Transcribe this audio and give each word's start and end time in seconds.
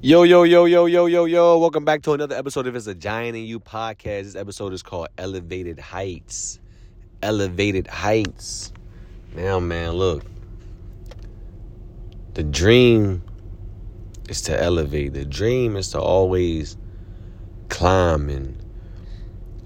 Yo, 0.00 0.22
yo, 0.22 0.44
yo, 0.44 0.66
yo, 0.66 0.86
yo, 0.86 1.06
yo, 1.06 1.24
yo. 1.24 1.58
Welcome 1.58 1.84
back 1.84 2.02
to 2.02 2.12
another 2.12 2.36
episode 2.36 2.68
of 2.68 2.76
It's 2.76 2.86
a 2.86 2.94
Giant 2.94 3.36
in 3.36 3.42
You 3.42 3.58
podcast. 3.58 4.22
This 4.22 4.36
episode 4.36 4.72
is 4.72 4.80
called 4.80 5.08
Elevated 5.18 5.80
Heights. 5.80 6.60
Elevated 7.20 7.88
Heights. 7.88 8.72
Now, 9.34 9.58
man, 9.58 9.94
look. 9.94 10.24
The 12.34 12.44
dream 12.44 13.24
is 14.28 14.40
to 14.42 14.62
elevate. 14.62 15.14
The 15.14 15.24
dream 15.24 15.74
is 15.74 15.90
to 15.90 16.00
always 16.00 16.76
climb 17.68 18.28
and 18.28 18.56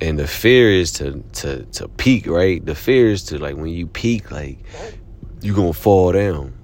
and 0.00 0.18
the 0.18 0.26
fear 0.26 0.70
is 0.70 0.92
to 0.92 1.22
to 1.34 1.66
to 1.66 1.88
peak, 1.88 2.26
right? 2.26 2.64
The 2.64 2.74
fear 2.74 3.10
is 3.10 3.22
to 3.24 3.38
like 3.38 3.56
when 3.56 3.68
you 3.68 3.86
peak, 3.86 4.30
like 4.30 4.60
you're 5.42 5.54
gonna 5.54 5.74
fall 5.74 6.12
down. 6.12 6.54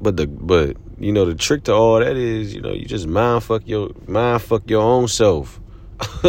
But 0.00 0.16
the 0.16 0.26
but 0.26 0.78
you 1.00 1.12
know 1.12 1.24
the 1.24 1.34
trick 1.34 1.64
to 1.64 1.72
all 1.72 1.98
that 1.98 2.16
is 2.16 2.54
you 2.54 2.60
know 2.60 2.72
you 2.72 2.84
just 2.84 3.06
mind 3.06 3.42
fuck 3.42 3.62
your 3.66 3.90
mind 4.06 4.42
fuck 4.42 4.68
your 4.68 4.82
own 4.82 5.08
self 5.08 5.58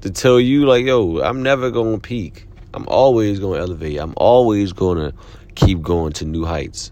to 0.00 0.10
tell 0.10 0.40
you 0.40 0.64
like 0.64 0.84
yo 0.84 1.20
I'm 1.20 1.42
never 1.42 1.70
gonna 1.70 1.98
peak. 1.98 2.48
I'm 2.74 2.88
always 2.88 3.38
gonna 3.38 3.60
elevate. 3.60 3.98
I'm 3.98 4.14
always 4.16 4.72
gonna 4.72 5.12
keep 5.54 5.82
going 5.82 6.14
to 6.14 6.24
new 6.24 6.44
heights. 6.44 6.90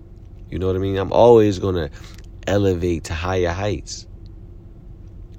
You 0.50 0.58
know 0.58 0.66
what 0.66 0.76
I 0.76 0.78
mean? 0.78 0.96
I'm 0.96 1.12
always 1.12 1.58
gonna 1.58 1.90
elevate 2.46 3.04
to 3.04 3.14
higher 3.14 3.50
heights 3.50 4.06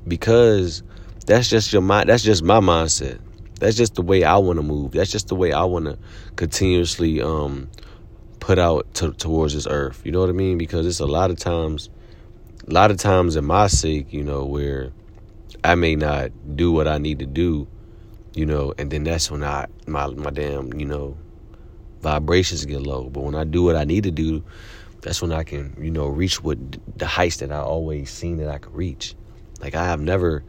because 0.07 0.81
that's 1.27 1.47
just 1.47 1.71
your 1.71 1.83
mind. 1.83 2.09
That's 2.09 2.23
just 2.23 2.43
my 2.43 2.59
mindset. 2.59 3.19
That's 3.59 3.77
just 3.77 3.93
the 3.93 4.01
way 4.01 4.23
I 4.23 4.37
want 4.37 4.57
to 4.57 4.63
move. 4.63 4.93
That's 4.93 5.11
just 5.11 5.27
the 5.27 5.35
way 5.35 5.53
I 5.53 5.63
want 5.65 5.85
to 5.85 5.99
continuously 6.35 7.21
um, 7.21 7.69
put 8.51 8.59
out 8.59 8.93
to, 8.93 9.13
towards 9.13 9.53
this 9.53 9.65
earth. 9.65 10.01
You 10.03 10.11
know 10.11 10.19
what 10.19 10.27
I 10.27 10.33
mean? 10.33 10.57
Because 10.57 10.85
it's 10.85 10.99
a 10.99 11.05
lot 11.05 11.31
of 11.31 11.39
times, 11.39 11.89
a 12.67 12.73
lot 12.73 12.91
of 12.91 12.97
times 12.97 13.37
in 13.37 13.45
my 13.45 13.67
sake, 13.67 14.11
you 14.11 14.25
know, 14.25 14.43
where 14.43 14.91
I 15.63 15.75
may 15.75 15.95
not 15.95 16.31
do 16.57 16.69
what 16.73 16.85
I 16.85 16.97
need 16.97 17.19
to 17.19 17.25
do, 17.25 17.65
you 18.33 18.45
know, 18.45 18.73
and 18.77 18.91
then 18.91 19.05
that's 19.05 19.31
when 19.31 19.41
I 19.41 19.67
my 19.87 20.07
my 20.07 20.31
damn 20.31 20.73
you 20.73 20.85
know 20.85 21.15
vibrations 22.01 22.65
get 22.65 22.81
low. 22.81 23.09
But 23.09 23.21
when 23.21 23.35
I 23.35 23.45
do 23.45 23.63
what 23.63 23.77
I 23.77 23.85
need 23.85 24.03
to 24.03 24.11
do, 24.11 24.43
that's 25.01 25.21
when 25.21 25.31
I 25.31 25.45
can 25.45 25.73
you 25.79 25.89
know 25.89 26.07
reach 26.07 26.43
what 26.43 26.57
the 26.97 27.07
heights 27.07 27.37
that 27.37 27.53
I 27.53 27.59
always 27.59 28.09
seen 28.09 28.35
that 28.39 28.49
I 28.49 28.57
could 28.57 28.75
reach. 28.75 29.15
Like 29.61 29.75
I 29.75 29.85
have 29.85 30.01
never 30.01 30.43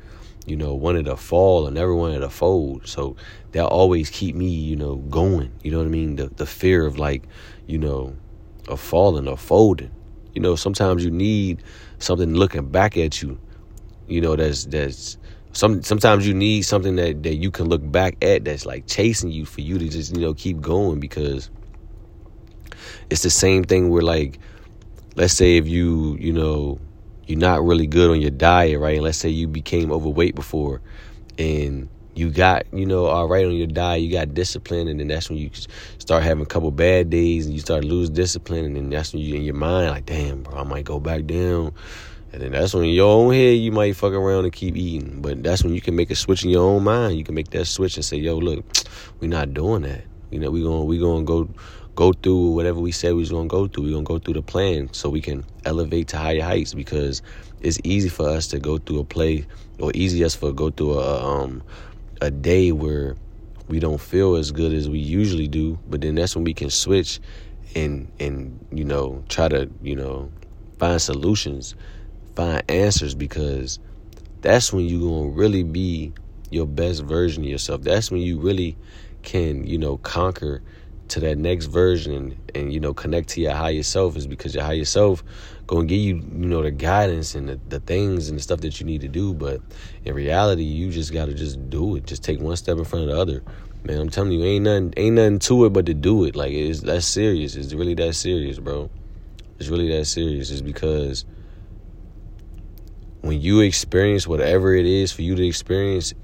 you 0.47 0.57
know, 0.57 0.75
wanted 0.75 1.05
to 1.05 1.17
fall 1.17 1.67
and 1.67 1.75
never 1.75 1.95
wanted 1.95 2.21
to 2.21 2.31
fold. 2.31 2.87
So 2.87 3.17
they'll 3.53 3.67
always 3.67 4.11
keep 4.11 4.35
me, 4.35 4.49
you 4.49 4.77
know, 4.77 4.97
going. 4.97 5.53
You 5.63 5.71
know 5.71 5.79
what 5.79 5.87
I 5.87 5.91
mean? 5.91 6.17
The 6.17 6.29
the 6.29 6.47
fear 6.47 6.85
of 6.85 6.99
like, 6.99 7.23
you 7.67 7.79
know, 7.79 8.17
of 8.69 8.81
falling 8.81 9.29
or 9.29 9.37
folding. 9.37 9.91
You 10.35 10.41
know, 10.41 10.57
sometimes 10.57 11.05
you 11.05 11.11
need 11.11 11.63
something 11.99 12.35
looking 12.35 12.69
back 12.69 12.97
at 12.97 13.23
you. 13.23 13.39
You 14.07 14.21
know, 14.21 14.37
that's 14.37 14.65
that's 14.67 15.19
some 15.53 15.83
sometimes 15.83 16.27
you 16.27 16.35
need 16.35 16.63
something 16.63 16.97
that, 16.97 17.23
that 17.23 17.35
you 17.35 17.51
can 17.51 17.69
look 17.69 17.83
back 17.91 18.17
at 18.25 18.45
that's 18.45 18.65
like 18.65 18.87
chasing 18.87 19.31
you 19.31 19.45
for 19.45 19.61
you 19.61 19.79
to 19.79 19.89
just, 19.89 20.15
you 20.15 20.21
know, 20.21 20.35
keep 20.35 20.61
going 20.61 21.01
because 21.01 21.51
it's 23.11 23.23
the 23.23 23.31
same 23.31 23.65
thing 23.65 23.91
where 23.91 24.03
like 24.03 24.39
let's 25.17 25.35
say 25.35 25.57
if 25.59 25.69
you, 25.69 26.17
you 26.19 26.33
know, 26.33 26.79
you're 27.27 27.39
not 27.39 27.63
really 27.63 27.87
good 27.87 28.11
on 28.11 28.21
your 28.21 28.31
diet, 28.31 28.79
right? 28.81 28.95
And 28.97 29.05
let's 29.05 29.19
say 29.19 29.29
you 29.29 29.47
became 29.47 29.93
overweight 29.93 30.35
before 30.35 30.81
and 31.39 31.89
you 32.15 32.31
got, 32.31 32.67
you 32.73 32.85
know, 32.85 33.07
all 33.07 33.29
right 33.29 33.47
on 33.47 33.53
your 33.53 33.67
diet, 33.67 34.03
you 34.03 34.13
got 34.13 34.35
discipline, 34.35 34.89
and 34.89 35.01
then 35.01 35.09
that's 35.09 35.31
when 35.31 35.39
you 35.39 35.51
start 35.99 36.23
having 36.23 36.43
a 36.43 36.47
couple 36.47 36.71
bad 36.71 37.11
days 37.11 37.47
and 37.47 37.55
you 37.55 37.61
start 37.61 37.85
lose 37.85 38.11
discipline, 38.11 38.65
and 38.65 38.77
then 38.77 38.91
that's 38.91 39.13
when 39.13 39.23
you 39.23 39.35
in 39.35 39.43
your 39.43 39.55
mind, 39.55 39.91
like, 39.91 40.07
damn, 40.07 40.43
bro, 40.43 40.59
I 40.59 40.65
might 40.65 40.85
go 40.85 41.01
back 41.01 41.27
down. 41.27 41.73
And 42.33 42.41
then 42.41 42.53
that's 42.53 42.73
when 42.73 42.85
your 42.85 43.11
own 43.13 43.35
head 43.35 43.59
you 43.59 43.73
might 43.73 43.95
fuck 43.95 44.15
around 44.15 44.45
and 44.45 44.53
keep 44.53 44.75
eating. 44.75 45.21
But 45.21 45.43
that's 45.43 45.63
when 45.63 45.75
you 45.75 45.83
can 45.83 45.95
make 45.95 46.11
a 46.11 46.15
switch 46.17 46.45
in 46.45 46.51
your 46.51 46.65
own 46.65 46.83
mind. 46.83 47.19
You 47.19 47.25
can 47.25 47.35
make 47.35 47.51
that 47.51 47.67
switch 47.67 47.97
and 47.97 48.05
say, 48.05 48.17
yo, 48.17 48.39
look, 48.39 48.65
we're 49.21 49.29
not 49.29 49.53
doing 49.53 49.83
that. 49.83 50.05
You 50.31 50.39
know, 50.39 50.51
we 50.51 50.63
gonna 50.63 50.85
we 50.85 50.99
gonna 50.99 51.25
go 51.25 51.49
go 51.95 52.15
through 52.15 52.53
whatever 52.53 52.81
we 52.81 52.91
said 52.91 53.13
we 53.13 53.21
was 53.21 53.31
gonna 53.31 53.49
go 53.49 53.69
through. 53.69 53.85
We're 53.85 53.93
gonna 53.93 54.05
go 54.05 54.19
through 54.19 54.35
the 54.35 54.43
plan 54.43 54.89
so 54.95 55.11
we 55.11 55.21
can 55.21 55.45
elevate 55.67 56.09
to 56.09 56.17
higher 56.17 56.41
heights 56.41 56.73
because 56.73 57.21
it's 57.61 57.79
easy 57.85 58.09
for 58.09 58.29
us 58.31 58.47
to 58.49 58.59
go 58.59 58.79
through 58.79 59.01
a 59.01 59.05
play 59.05 59.45
or 59.79 59.93
easy 59.95 60.25
us 60.25 60.35
for 60.35 60.53
go 60.53 60.71
through 60.71 60.99
a 60.99 61.23
um 61.23 61.63
a 62.23 62.31
day 62.31 62.71
where 62.71 63.17
we 63.67 63.81
don't 63.81 64.01
feel 64.01 64.37
as 64.37 64.53
good 64.53 64.73
as 64.73 64.89
we 64.89 65.01
usually 65.01 65.49
do, 65.49 65.77
but 65.89 66.01
then 66.01 66.15
that's 66.15 66.37
when 66.37 66.45
we 66.45 66.55
can 66.55 66.71
switch 66.71 67.21
and 67.75 68.11
and 68.21 68.65
you 68.71 68.85
know 68.85 69.25
try 69.29 69.49
to 69.49 69.69
you 69.83 69.97
know 69.97 70.31
find 70.79 71.03
solutions, 71.03 71.75
find 72.37 72.63
answers 72.71 73.15
because 73.15 73.81
that's 74.41 74.73
when 74.73 74.85
you're 74.85 75.01
gonna 75.01 75.31
really 75.31 75.65
be 75.65 76.13
your 76.51 76.67
best 76.67 77.03
version 77.03 77.43
of 77.43 77.51
yourself. 77.51 77.83
That's 77.83 78.11
when 78.11 78.21
you 78.21 78.39
really 78.39 78.77
can 79.23 79.67
you 79.67 79.79
know 79.79 79.97
conquer 79.99 80.63
to 81.13 81.21
that 81.21 81.37
next 81.37 81.67
version 81.67 82.39
and, 82.55 82.73
you 82.73 82.81
know 82.81 82.95
connect 82.95 83.29
to 83.29 83.41
your 83.41 83.53
higher 83.53 83.83
self 83.83 84.17
is 84.17 84.27
because 84.27 84.55
your 84.55 84.65
higher 84.65 84.85
self 84.85 85.23
gonna 85.67 85.85
give 85.85 86.01
you 86.01 86.17
you 86.17 86.47
know 86.47 86.63
the 86.63 86.71
guidance 86.71 87.35
and 87.35 87.49
the, 87.49 87.61
the 87.69 87.81
things 87.81 88.31
and 88.31 88.39
the 88.39 88.43
stuff 88.43 88.61
that 88.61 88.81
you 88.81 88.87
need 88.87 89.03
to 89.03 89.09
do. 89.09 89.35
But 89.35 89.61
in 90.05 90.15
reality 90.15 90.63
you 90.63 90.91
just 90.91 91.13
gotta 91.13 91.35
just 91.35 91.69
do 91.69 91.97
it. 91.97 92.07
Just 92.07 92.25
take 92.25 92.41
one 92.41 92.57
step 92.57 92.79
in 92.79 92.85
front 92.85 93.09
of 93.09 93.15
the 93.15 93.21
other. 93.21 93.43
Man 93.85 93.99
i'm 93.99 94.09
telling 94.09 94.33
you 94.33 94.45
ain't 94.45 94.65
nothing 94.65 94.95
ain't 94.97 95.17
nothing 95.17 95.39
to 95.41 95.67
it 95.67 95.71
but 95.71 95.87
to 95.87 95.95
do 95.95 96.25
it. 96.25 96.35
Like 96.35 96.53
it's 96.53 96.81
that's 96.81 97.07
serious. 97.07 97.57
It's 97.57 97.75
really 97.75 97.95
that 97.95 98.15
serious 98.15 98.59
bro. 98.59 98.91
It's 99.59 99.69
really 99.69 99.95
that 99.97 100.07
serious. 100.07 100.51
It's 100.51 100.63
because 100.63 101.27
when 103.21 103.41
you 103.41 103.61
experience 103.61 104.27
whatever 104.27 104.75
it 104.75 104.87
is 104.87 105.13
for 105.13 105.23
you 105.23 105.35
to 105.35 105.47
experience 105.47 106.15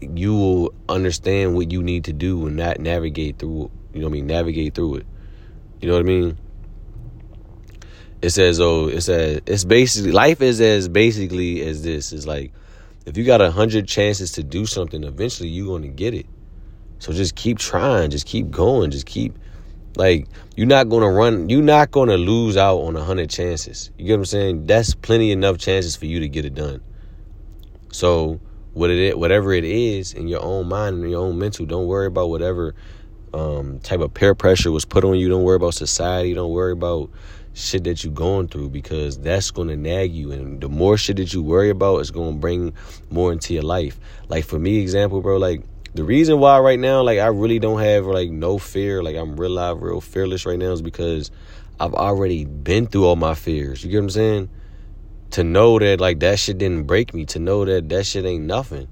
you 0.00 0.34
will 0.34 0.74
understand 0.88 1.54
what 1.54 1.70
you 1.70 1.80
need 1.80 2.02
to 2.04 2.12
do 2.12 2.46
and 2.48 2.56
not 2.56 2.80
navigate 2.80 3.38
through 3.38 3.70
you 3.92 4.00
know 4.00 4.06
what 4.06 4.12
I 4.12 4.14
mean, 4.14 4.26
navigate 4.26 4.74
through 4.74 4.96
it. 4.96 5.06
You 5.80 5.88
know 5.88 5.94
what 5.94 6.00
I 6.00 6.04
mean? 6.04 6.38
It 8.22 8.30
says, 8.30 8.60
oh, 8.60 8.86
it 8.86 9.00
says 9.00 9.40
it's 9.46 9.64
basically 9.64 10.12
life 10.12 10.40
is 10.40 10.60
as 10.60 10.88
basically 10.88 11.60
as 11.62 11.82
this. 11.82 12.12
Is 12.12 12.26
like 12.26 12.52
if 13.04 13.16
you 13.16 13.24
got 13.24 13.40
a 13.40 13.50
hundred 13.50 13.88
chances 13.88 14.32
to 14.32 14.44
do 14.44 14.64
something, 14.64 15.02
eventually 15.02 15.48
you're 15.48 15.66
gonna 15.66 15.88
get 15.88 16.14
it. 16.14 16.26
So 17.00 17.12
just 17.12 17.34
keep 17.34 17.58
trying, 17.58 18.10
just 18.10 18.26
keep 18.26 18.50
going, 18.50 18.92
just 18.92 19.06
keep 19.06 19.36
like 19.96 20.28
you're 20.56 20.68
not 20.68 20.88
gonna 20.88 21.10
run, 21.10 21.48
you're 21.48 21.62
not 21.62 21.90
gonna 21.90 22.16
lose 22.16 22.56
out 22.56 22.78
on 22.78 22.94
a 22.94 23.02
hundred 23.02 23.28
chances. 23.28 23.90
You 23.98 24.06
get 24.06 24.12
what 24.12 24.18
I'm 24.20 24.24
saying? 24.26 24.66
That's 24.66 24.94
plenty 24.94 25.32
enough 25.32 25.58
chances 25.58 25.96
for 25.96 26.06
you 26.06 26.20
to 26.20 26.28
get 26.28 26.44
it 26.44 26.54
done. 26.54 26.80
So 27.90 28.40
what 28.72 28.90
it 28.90 29.18
whatever 29.18 29.52
it 29.52 29.64
is 29.64 30.14
in 30.14 30.28
your 30.28 30.42
own 30.42 30.68
mind 30.68 31.02
and 31.02 31.10
your 31.10 31.22
own 31.22 31.38
mental, 31.38 31.66
don't 31.66 31.88
worry 31.88 32.06
about 32.06 32.28
whatever 32.28 32.76
um, 33.34 33.80
type 33.80 34.00
of 34.00 34.12
peer 34.14 34.34
pressure 34.34 34.70
was 34.70 34.84
put 34.84 35.04
on 35.04 35.18
you. 35.18 35.28
Don't 35.28 35.44
worry 35.44 35.56
about 35.56 35.74
society. 35.74 36.34
Don't 36.34 36.50
worry 36.52 36.72
about 36.72 37.10
shit 37.54 37.84
that 37.84 38.02
you're 38.02 38.12
going 38.12 38.48
through 38.48 38.70
because 38.70 39.18
that's 39.18 39.50
going 39.50 39.68
to 39.68 39.76
nag 39.76 40.12
you. 40.12 40.32
And 40.32 40.60
the 40.60 40.68
more 40.68 40.96
shit 40.96 41.16
that 41.16 41.32
you 41.32 41.42
worry 41.42 41.70
about 41.70 41.98
is 41.98 42.10
going 42.10 42.34
to 42.34 42.38
bring 42.38 42.74
more 43.10 43.32
into 43.32 43.54
your 43.54 43.62
life. 43.62 43.98
Like 44.28 44.44
for 44.44 44.58
me, 44.58 44.78
example, 44.78 45.20
bro, 45.20 45.36
like 45.36 45.62
the 45.94 46.04
reason 46.04 46.38
why 46.38 46.58
right 46.60 46.78
now, 46.78 47.02
like 47.02 47.18
I 47.18 47.26
really 47.26 47.58
don't 47.58 47.80
have 47.80 48.06
like 48.06 48.30
no 48.30 48.58
fear, 48.58 49.02
like 49.02 49.16
I'm 49.16 49.36
real 49.36 49.50
live, 49.50 49.82
real 49.82 50.00
fearless 50.00 50.46
right 50.46 50.58
now 50.58 50.72
is 50.72 50.82
because 50.82 51.30
I've 51.78 51.94
already 51.94 52.44
been 52.44 52.86
through 52.86 53.06
all 53.06 53.16
my 53.16 53.34
fears. 53.34 53.84
You 53.84 53.90
get 53.90 53.98
what 53.98 54.04
I'm 54.04 54.10
saying? 54.10 54.50
To 55.32 55.44
know 55.44 55.78
that 55.78 56.00
like 56.00 56.20
that 56.20 56.38
shit 56.38 56.58
didn't 56.58 56.84
break 56.84 57.12
me, 57.14 57.24
to 57.26 57.38
know 57.38 57.64
that 57.64 57.88
that 57.88 58.04
shit 58.04 58.24
ain't 58.24 58.44
nothing. 58.44 58.88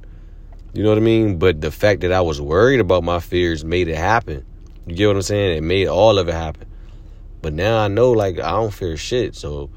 You 0.72 0.84
know 0.84 0.90
what 0.90 0.98
I 0.98 1.02
mean? 1.02 1.38
But 1.38 1.60
the 1.60 1.72
fact 1.72 2.02
that 2.02 2.12
I 2.12 2.20
was 2.20 2.40
worried 2.40 2.78
about 2.78 3.02
my 3.02 3.18
fears 3.18 3.64
made 3.64 3.88
it 3.88 3.96
happen. 3.96 4.44
You 4.86 4.94
get 4.94 5.08
what 5.08 5.16
I'm 5.16 5.22
saying? 5.22 5.58
It 5.58 5.62
made 5.62 5.88
all 5.88 6.18
of 6.18 6.28
it 6.28 6.34
happen. 6.34 6.68
But 7.42 7.54
now 7.54 7.78
I 7.78 7.88
know 7.88 8.12
like 8.12 8.38
I 8.38 8.52
don't 8.52 8.72
fear 8.72 8.96
shit. 8.96 9.34
So 9.34 9.70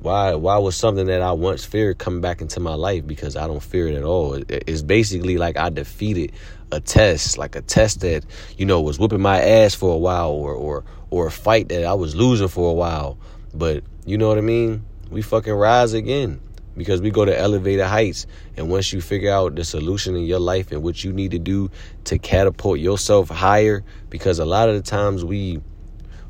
why 0.00 0.34
why 0.34 0.56
was 0.58 0.74
something 0.74 1.06
that 1.06 1.20
I 1.20 1.32
once 1.32 1.64
feared 1.64 1.98
come 1.98 2.20
back 2.20 2.40
into 2.40 2.60
my 2.60 2.74
life 2.74 3.06
because 3.06 3.36
I 3.36 3.46
don't 3.46 3.62
fear 3.62 3.88
it 3.88 3.94
at 3.94 4.04
all? 4.04 4.40
It's 4.48 4.82
basically 4.82 5.36
like 5.36 5.58
I 5.58 5.68
defeated 5.68 6.32
a 6.72 6.80
test, 6.80 7.36
like 7.36 7.54
a 7.54 7.60
test 7.60 8.00
that 8.00 8.24
you 8.56 8.64
know 8.64 8.80
was 8.80 8.98
whooping 8.98 9.20
my 9.20 9.40
ass 9.40 9.74
for 9.74 9.94
a 9.94 9.98
while, 9.98 10.30
or 10.30 10.54
or 10.54 10.84
or 11.10 11.26
a 11.26 11.30
fight 11.30 11.68
that 11.68 11.84
I 11.84 11.92
was 11.92 12.16
losing 12.16 12.48
for 12.48 12.70
a 12.70 12.74
while. 12.74 13.18
But 13.52 13.84
you 14.06 14.16
know 14.16 14.28
what 14.28 14.38
I 14.38 14.42
mean? 14.42 14.84
We 15.10 15.20
fucking 15.20 15.52
rise 15.52 15.92
again 15.92 16.40
because 16.78 17.02
we 17.02 17.10
go 17.10 17.24
to 17.24 17.36
elevated 17.36 17.84
heights. 17.84 18.26
And 18.56 18.70
once 18.70 18.92
you 18.92 19.00
figure 19.00 19.32
out 19.32 19.54
the 19.56 19.64
solution 19.64 20.16
in 20.16 20.24
your 20.24 20.38
life 20.38 20.72
and 20.72 20.82
what 20.82 21.04
you 21.04 21.12
need 21.12 21.32
to 21.32 21.38
do 21.38 21.70
to 22.04 22.18
catapult 22.18 22.78
yourself 22.78 23.28
higher, 23.28 23.84
because 24.08 24.38
a 24.38 24.44
lot 24.44 24.68
of 24.68 24.76
the 24.76 24.82
times 24.82 25.24
we 25.24 25.60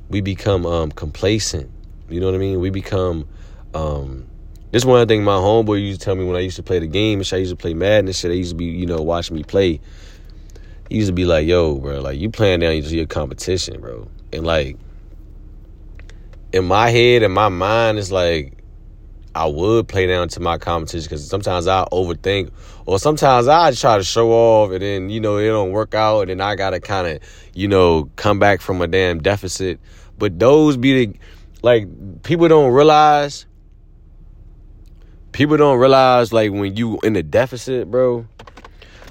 we 0.08 0.20
become 0.20 0.66
um, 0.66 0.90
complacent. 0.90 1.70
You 2.08 2.20
know 2.20 2.26
what 2.26 2.34
I 2.34 2.38
mean? 2.38 2.60
We 2.60 2.70
become. 2.70 3.28
Um, 3.74 4.26
this 4.70 4.84
one 4.84 5.06
thing 5.08 5.24
my 5.24 5.36
homeboy 5.36 5.80
used 5.80 6.00
to 6.00 6.04
tell 6.04 6.14
me 6.14 6.24
when 6.24 6.36
I 6.36 6.40
used 6.40 6.56
to 6.56 6.62
play 6.62 6.78
the 6.78 6.86
game 6.86 7.20
and 7.20 7.26
shit. 7.26 7.38
I 7.38 7.40
used 7.40 7.52
to 7.52 7.56
play 7.56 7.72
Madden 7.72 8.06
and 8.06 8.16
shit. 8.16 8.30
I 8.30 8.34
used 8.34 8.50
to 8.50 8.56
be, 8.56 8.66
you 8.66 8.86
know, 8.86 9.00
watching 9.00 9.36
me 9.36 9.42
play. 9.42 9.80
He 10.90 10.96
used 10.96 11.08
to 11.08 11.12
be 11.12 11.24
like, 11.24 11.46
"Yo, 11.46 11.76
bro, 11.76 12.00
like 12.00 12.18
you 12.18 12.30
playing 12.30 12.60
down 12.60 12.76
your 12.76 13.06
competition, 13.06 13.80
bro." 13.80 14.08
And 14.32 14.46
like 14.46 14.76
in 16.52 16.64
my 16.64 16.90
head 16.90 17.22
and 17.22 17.32
my 17.32 17.48
mind, 17.48 17.98
it's 17.98 18.10
like 18.10 18.57
I 19.34 19.46
would 19.46 19.88
play 19.88 20.06
down 20.06 20.28
to 20.30 20.40
my 20.40 20.58
competition 20.58 21.04
because 21.04 21.28
sometimes 21.28 21.66
I 21.66 21.84
overthink, 21.92 22.50
or 22.86 22.98
sometimes 22.98 23.46
I 23.46 23.72
try 23.72 23.98
to 23.98 24.04
show 24.04 24.30
off, 24.30 24.70
and 24.72 24.82
then 24.82 25.10
you 25.10 25.20
know 25.20 25.36
it 25.36 25.48
don't 25.48 25.72
work 25.72 25.94
out, 25.94 26.22
and 26.22 26.30
then 26.30 26.40
I 26.40 26.54
gotta 26.54 26.80
kind 26.80 27.06
of 27.06 27.50
you 27.54 27.68
know 27.68 28.10
come 28.16 28.38
back 28.38 28.60
from 28.60 28.80
a 28.80 28.86
damn 28.86 29.20
deficit. 29.20 29.80
But 30.18 30.38
those 30.38 30.76
be 30.76 31.06
the 31.06 31.18
like 31.62 32.22
people 32.22 32.48
don't 32.48 32.72
realize. 32.72 33.46
People 35.32 35.56
don't 35.56 35.78
realize 35.78 36.32
like 36.32 36.50
when 36.50 36.74
you 36.74 36.98
in 37.02 37.14
a 37.14 37.22
deficit, 37.22 37.90
bro. 37.90 38.26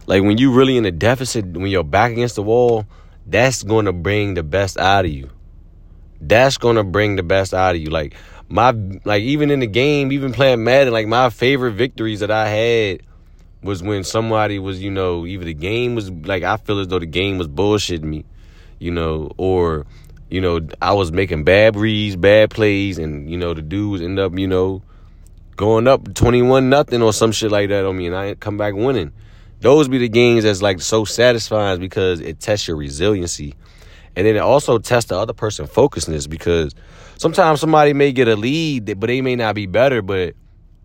Like 0.07 0.23
when 0.23 0.37
you 0.37 0.53
really 0.53 0.77
in 0.77 0.85
a 0.85 0.91
deficit, 0.91 1.45
when 1.45 1.67
you're 1.67 1.83
back 1.83 2.11
against 2.11 2.35
the 2.35 2.43
wall, 2.43 2.85
that's 3.25 3.63
gonna 3.63 3.93
bring 3.93 4.33
the 4.33 4.43
best 4.43 4.77
out 4.77 5.05
of 5.05 5.11
you. 5.11 5.29
That's 6.19 6.57
gonna 6.57 6.83
bring 6.83 7.17
the 7.17 7.23
best 7.23 7.53
out 7.53 7.75
of 7.75 7.81
you. 7.81 7.89
Like 7.89 8.15
my 8.49 8.71
like 9.03 9.23
even 9.23 9.51
in 9.51 9.59
the 9.59 9.67
game, 9.67 10.11
even 10.11 10.33
playing 10.33 10.63
Madden, 10.63 10.93
like 10.93 11.07
my 11.07 11.29
favorite 11.29 11.73
victories 11.73 12.21
that 12.21 12.31
I 12.31 12.47
had 12.47 13.01
was 13.61 13.83
when 13.83 14.03
somebody 14.03 14.59
was, 14.59 14.81
you 14.81 14.91
know, 14.91 15.25
either 15.25 15.45
the 15.45 15.53
game 15.53 15.95
was 15.95 16.09
like 16.09 16.43
I 16.43 16.57
feel 16.57 16.79
as 16.79 16.87
though 16.87 16.99
the 16.99 17.05
game 17.05 17.37
was 17.37 17.47
bullshitting 17.47 18.03
me, 18.03 18.25
you 18.79 18.91
know, 18.91 19.31
or 19.37 19.85
you 20.29 20.41
know, 20.41 20.67
I 20.81 20.93
was 20.93 21.11
making 21.11 21.43
bad 21.43 21.75
reads, 21.75 22.15
bad 22.15 22.49
plays, 22.49 22.97
and 22.97 23.29
you 23.29 23.37
know, 23.37 23.53
the 23.53 23.61
dudes 23.61 24.01
end 24.01 24.19
up, 24.19 24.37
you 24.37 24.47
know, 24.47 24.81
going 25.55 25.87
up 25.87 26.13
twenty 26.13 26.41
one 26.41 26.69
nothing 26.69 27.01
or 27.01 27.13
some 27.13 27.31
shit 27.31 27.51
like 27.51 27.69
that 27.69 27.85
on 27.85 27.97
me, 27.97 28.07
and 28.07 28.15
I 28.15 28.35
come 28.35 28.57
back 28.57 28.73
winning. 28.73 29.11
Those 29.59 29.87
be 29.87 29.97
the 29.97 30.09
games 30.09 30.43
that's 30.43 30.61
like 30.61 30.81
so 30.81 31.03
satisfying 31.03 31.79
because 31.79 32.19
it 32.19 32.39
tests 32.39 32.67
your 32.67 32.77
resiliency. 32.77 33.55
And 34.17 34.25
then 34.25 34.35
it 34.35 34.39
also 34.39 34.79
tests 34.79 35.09
the 35.09 35.15
other 35.15 35.33
person 35.33 35.67
focusness 35.67 36.25
because 36.27 36.73
sometimes 37.17 37.59
somebody 37.59 37.93
may 37.93 38.11
get 38.11 38.27
a 38.27 38.35
lead, 38.35 38.99
but 38.99 39.05
they 39.05 39.21
may 39.21 39.35
not 39.35 39.53
be 39.53 39.67
better, 39.67 40.01
but 40.01 40.33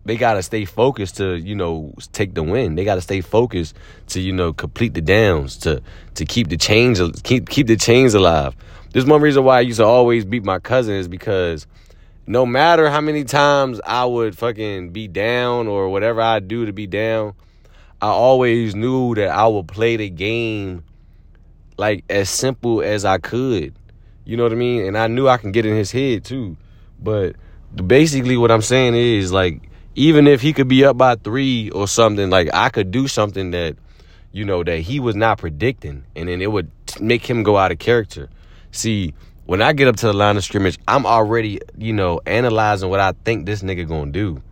they 0.05 0.19
gotta 0.19 0.43
stay 0.43 0.67
focused 0.67 1.17
to 1.17 1.37
you 1.37 1.55
know 1.55 1.94
take 2.12 2.34
the 2.34 2.43
win. 2.43 2.75
They 2.75 2.84
gotta 2.84 3.00
stay 3.00 3.23
focused 3.23 3.75
to 4.08 4.20
you 4.20 4.34
know 4.34 4.52
complete 4.52 4.93
the 4.93 5.00
downs 5.00 5.56
to 5.61 5.81
to 6.17 6.26
keep 6.26 6.49
the 6.49 6.58
chains 6.58 7.00
keep 7.23 7.49
keep 7.49 7.69
the 7.69 7.76
chains 7.76 8.12
alive. 8.12 8.55
There's 8.93 9.06
one 9.06 9.23
reason 9.23 9.44
why 9.44 9.56
I 9.56 9.61
used 9.61 9.79
to 9.79 9.87
always 9.87 10.26
beat 10.26 10.44
my 10.44 10.58
cousin 10.58 10.96
is 10.96 11.08
because 11.08 11.67
no 12.26 12.44
matter 12.44 12.90
how 12.90 13.00
many 13.00 13.25
times 13.25 13.81
I 13.87 14.05
would 14.05 14.37
fucking 14.37 14.90
be 14.90 15.08
down 15.08 15.69
or 15.69 15.88
whatever 15.88 16.20
I 16.20 16.40
do 16.40 16.67
to 16.67 16.73
be 16.75 16.87
down, 16.87 17.32
I 18.02 18.08
always 18.08 18.75
knew 18.75 19.14
that 19.14 19.31
I 19.31 19.46
would 19.46 19.69
play 19.69 19.96
the 19.96 20.11
game 20.11 20.84
like 21.76 22.04
as 22.08 22.30
simple 22.30 22.82
as 22.82 23.04
I 23.04 23.19
could. 23.19 23.74
You 24.24 24.36
know 24.36 24.44
what 24.44 24.52
I 24.52 24.56
mean? 24.56 24.86
And 24.86 24.96
I 24.96 25.06
knew 25.06 25.28
I 25.28 25.36
can 25.36 25.52
get 25.52 25.66
in 25.66 25.76
his 25.76 25.90
head 25.90 26.24
too. 26.24 26.56
But 27.00 27.36
basically 27.74 28.36
what 28.36 28.50
I'm 28.50 28.62
saying 28.62 28.94
is 28.94 29.32
like 29.32 29.69
even 29.94 30.26
if 30.26 30.40
he 30.40 30.52
could 30.52 30.69
be 30.69 30.84
up 30.84 30.96
by 30.96 31.16
3 31.16 31.70
or 31.70 31.88
something 31.88 32.30
like 32.30 32.48
I 32.52 32.69
could 32.69 32.90
do 32.90 33.08
something 33.08 33.50
that 33.50 33.76
you 34.30 34.44
know 34.44 34.64
that 34.64 34.78
he 34.78 35.00
was 35.00 35.14
not 35.14 35.38
predicting 35.38 36.04
and 36.16 36.28
then 36.28 36.40
it 36.40 36.50
would 36.50 36.70
make 37.00 37.28
him 37.28 37.42
go 37.42 37.56
out 37.56 37.72
of 37.72 37.78
character. 37.78 38.28
See, 38.70 39.14
when 39.44 39.60
I 39.60 39.72
get 39.72 39.88
up 39.88 39.96
to 39.96 40.06
the 40.06 40.12
line 40.12 40.36
of 40.36 40.44
scrimmage, 40.44 40.78
I'm 40.88 41.04
already, 41.04 41.60
you 41.76 41.92
know, 41.92 42.20
analyzing 42.24 42.88
what 42.88 43.00
I 43.00 43.12
think 43.24 43.44
this 43.44 43.62
nigga 43.62 43.86
going 43.86 44.12
to 44.12 44.19
do. 44.19 44.42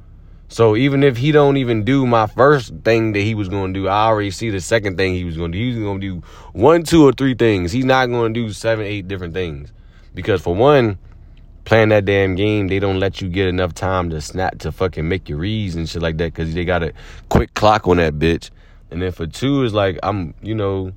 So 0.50 0.75
even 0.75 1.05
if 1.05 1.17
he 1.17 1.31
don't 1.31 1.58
even 1.58 1.85
do 1.85 2.05
my 2.08 2.26
first 2.26 2.75
thing 2.85 3.12
that 3.12 3.20
he 3.20 3.37
was 3.37 3.49
to 3.49 3.73
do, 3.73 3.87
I 3.87 4.06
already 4.06 4.32
see 4.32 4.50
the 4.50 4.61
second 4.61 4.97
thing 4.97 5.14
he 5.14 5.23
was 5.23 5.37
to 5.37 5.47
do. 5.47 5.56
He's 5.56 5.76
to 5.76 5.99
do 6.00 6.23
one, 6.52 6.82
two, 6.82 7.06
or 7.06 7.12
three 7.12 7.35
things. 7.35 7.70
He's 7.70 7.85
not 7.85 8.06
to 8.06 8.29
do 8.31 8.52
seven, 8.52 8.85
eight 8.85 9.06
different 9.06 9.32
things. 9.32 9.73
Because 10.12 10.43
for 10.43 10.52
one, 10.52 10.99
playing 11.64 11.91
that 11.91 12.05
damn 12.05 12.35
game, 12.35 12.67
they 12.67 12.81
don't 12.81 12.99
let 12.99 13.20
you 13.20 13.29
get 13.29 13.47
enough 13.47 13.75
time 13.75 14.11
to 14.11 14.20
snap 14.20 14.58
to 14.58 14.73
fucking 14.73 15.08
make 15.08 15.29
your 15.29 15.38
reads 15.38 15.76
and 15.76 15.88
shit 15.88 16.02
like 16.02 16.17
that 16.17 16.35
because 16.35 16.53
they 16.53 16.64
got 16.64 16.82
a 16.82 16.93
quick 17.29 17.55
clock 17.55 17.87
on 17.87 17.99
that 17.99 18.14
bitch. 18.14 18.50
And 18.91 19.00
then 19.00 19.12
for 19.12 19.29
two, 19.29 19.62
is 19.62 19.73
like 19.73 20.00
I'm, 20.03 20.35
you 20.43 20.56
know, 20.56 20.91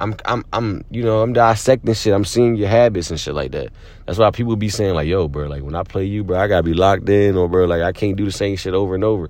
I'm 0.00 0.16
I'm 0.24 0.44
I'm 0.52 0.84
you 0.90 1.02
know 1.02 1.22
I'm 1.22 1.32
dissecting 1.32 1.92
shit. 1.94 2.14
I'm 2.14 2.24
seeing 2.24 2.56
your 2.56 2.68
habits 2.68 3.10
and 3.10 3.20
shit 3.20 3.34
like 3.34 3.52
that. 3.52 3.68
That's 4.06 4.18
why 4.18 4.30
people 4.30 4.56
be 4.56 4.70
saying 4.70 4.94
like, 4.94 5.06
"Yo, 5.06 5.28
bro, 5.28 5.46
like 5.46 5.62
when 5.62 5.74
I 5.74 5.82
play 5.82 6.06
you, 6.06 6.24
bro, 6.24 6.40
I 6.40 6.48
gotta 6.48 6.62
be 6.62 6.72
locked 6.72 7.08
in, 7.08 7.36
or 7.36 7.48
bro, 7.48 7.66
like 7.66 7.82
I 7.82 7.92
can't 7.92 8.16
do 8.16 8.24
the 8.24 8.32
same 8.32 8.56
shit 8.56 8.74
over 8.74 8.94
and 8.94 9.04
over." 9.04 9.28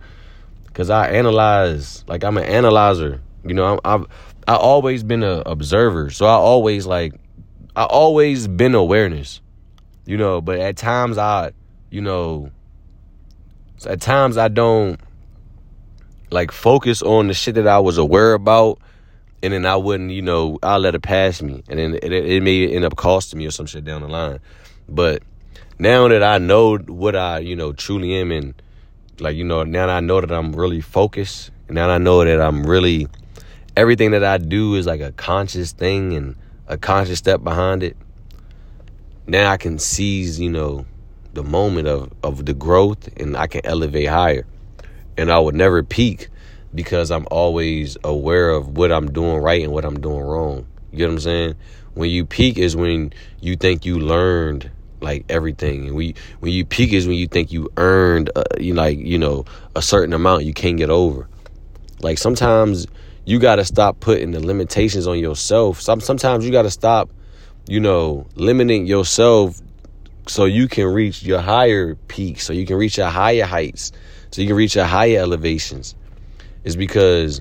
Cause 0.73 0.89
I 0.89 1.11
analyze, 1.11 2.05
like 2.07 2.23
I'm 2.23 2.39
an 2.39 2.45
analyzer. 2.45 3.21
You 3.45 3.55
know, 3.55 3.67
I'm, 3.67 3.81
I've 3.85 4.07
I 4.47 4.55
always 4.55 5.03
been 5.03 5.25
an 5.25 5.43
observer, 5.45 6.11
so 6.11 6.27
I 6.27 6.35
always 6.35 6.87
like 6.87 7.15
I 7.75 7.85
always 7.85 8.47
been 8.47 8.75
awareness. 8.75 9.41
You 10.07 10.17
know, 10.17 10.41
but 10.41 10.61
at 10.61 10.77
times 10.77 11.19
I, 11.19 11.53
you 11.91 12.01
know, 12.01 12.51
at 13.85 14.01
times 14.01 14.37
I 14.37 14.49
don't 14.49 15.01
like 16.31 16.53
focus 16.53 17.03
on 17.03 17.27
the 17.27 17.35
shit 17.35 17.57
that 17.57 17.67
I 17.67 17.81
was 17.81 17.99
aware 17.99 18.35
about 18.35 18.79
and 19.43 19.53
then 19.53 19.67
I 19.67 19.77
wouldn't, 19.77 20.11
you 20.11 20.23
know, 20.23 20.59
I'll 20.63 20.79
let 20.79 20.95
it 20.95 21.03
pass 21.03 21.41
me, 21.41 21.63
and 21.69 21.79
then 21.79 21.95
it, 21.95 22.13
it 22.13 22.43
may 22.43 22.69
end 22.69 22.85
up 22.85 22.97
costing 22.97 23.39
me 23.39 23.47
or 23.47 23.51
some 23.51 23.67
shit 23.67 23.85
down 23.85 24.03
the 24.03 24.09
line. 24.09 24.41
But 24.89 25.23
now 25.79 26.09
that 26.09 26.23
I 26.23 26.39
know 26.39 26.77
what 26.77 27.17
I, 27.17 27.39
you 27.39 27.57
know, 27.57 27.73
truly 27.73 28.15
am, 28.17 28.33
and 28.33 28.55
like 29.19 29.37
you 29.37 29.45
know, 29.45 29.65
now 29.65 29.89
I 29.89 30.01
know 30.01 30.21
that 30.21 30.31
I'm 30.31 30.53
really 30.53 30.81
focused, 30.81 31.51
and 31.69 31.75
now 31.75 31.89
I 31.89 31.99
know 31.99 32.25
that 32.25 32.41
I'm 32.41 32.65
really 32.65 33.07
everything 33.77 34.11
that 34.11 34.25
I 34.25 34.39
do 34.39 34.75
is 34.75 34.87
like 34.87 35.01
a 35.01 35.13
conscious 35.13 35.73
thing 35.73 36.15
and 36.15 36.37
a 36.67 36.77
conscious 36.77 37.19
step 37.19 37.43
behind 37.43 37.83
it. 37.83 37.97
Now 39.27 39.51
I 39.51 39.57
can 39.57 39.79
seize, 39.79 40.41
you 40.41 40.51
know, 40.51 40.87
the 41.33 41.45
moment 41.45 41.89
of 41.89 42.13
of 42.23 42.45
the 42.45 42.55
growth, 42.55 43.09
and 43.17 43.37
I 43.37 43.47
can 43.47 43.61
elevate 43.65 44.09
higher, 44.09 44.45
and 45.17 45.31
I 45.31 45.39
would 45.39 45.55
never 45.55 45.83
peak 45.83 46.30
because 46.75 47.11
I'm 47.11 47.27
always 47.31 47.97
aware 48.05 48.51
of 48.51 48.77
what 48.77 48.93
I'm 48.93 49.11
doing 49.11 49.39
right 49.39 49.63
and 49.63 49.73
what 49.73 49.85
I'm 49.85 50.01
doing 50.01 50.21
wrong. 50.21 50.67
You 50.93 50.99
get 50.99 51.07
what 51.07 51.15
I'm 51.15 51.21
saying? 51.21 51.55
When 51.95 52.11
you 52.11 52.25
peak 52.25 52.59
is 52.59 52.77
when 52.77 53.13
you 53.41 53.57
think 53.57 53.85
you 53.85 53.99
learned 53.99 54.71
like 55.01 55.25
everything, 55.29 55.89
and 55.89 55.97
we 55.97 56.15
when 56.41 56.53
you 56.53 56.65
peak 56.65 56.93
is 56.93 57.07
when 57.07 57.17
you 57.17 57.27
think 57.27 57.53
you 57.53 57.69
earned, 57.77 58.31
uh, 58.37 58.45
you 58.59 58.75
like 58.75 58.99
you 58.99 59.19
know 59.19 59.45
a 59.75 59.83
certain 59.83 60.13
amount 60.13 60.45
you 60.45 60.55
can't 60.55 60.77
get 60.77 60.91
over. 60.91 61.29
Like 62.01 62.19
sometimes 62.19 62.87
you 63.25 63.39
got 63.39 63.57
to 63.57 63.65
stop 63.65 64.01
putting 64.01 64.31
the 64.31 64.41
limitations 64.41 65.07
on 65.07 65.19
yourself. 65.19 65.81
Some 65.81 66.01
sometimes 66.01 66.45
you 66.45 66.53
got 66.53 66.63
to 66.63 66.71
stop, 66.71 67.11
you 67.67 67.81
know, 67.81 68.27
limiting 68.37 68.87
yourself 68.87 69.61
so 70.27 70.45
you 70.45 70.69
can 70.69 70.87
reach 70.87 71.23
your 71.23 71.41
higher 71.41 71.97
peaks, 71.97 72.45
so 72.45 72.53
you 72.53 72.67
can 72.67 72.77
reach 72.77 72.99
your 72.99 73.09
higher 73.09 73.45
heights, 73.45 73.91
so 74.31 74.43
you 74.43 74.49
can 74.49 74.57
reach 74.57 74.77
your 74.77 74.85
higher 74.85 75.19
elevations 75.19 75.97
is 76.65 76.77
because 76.77 77.41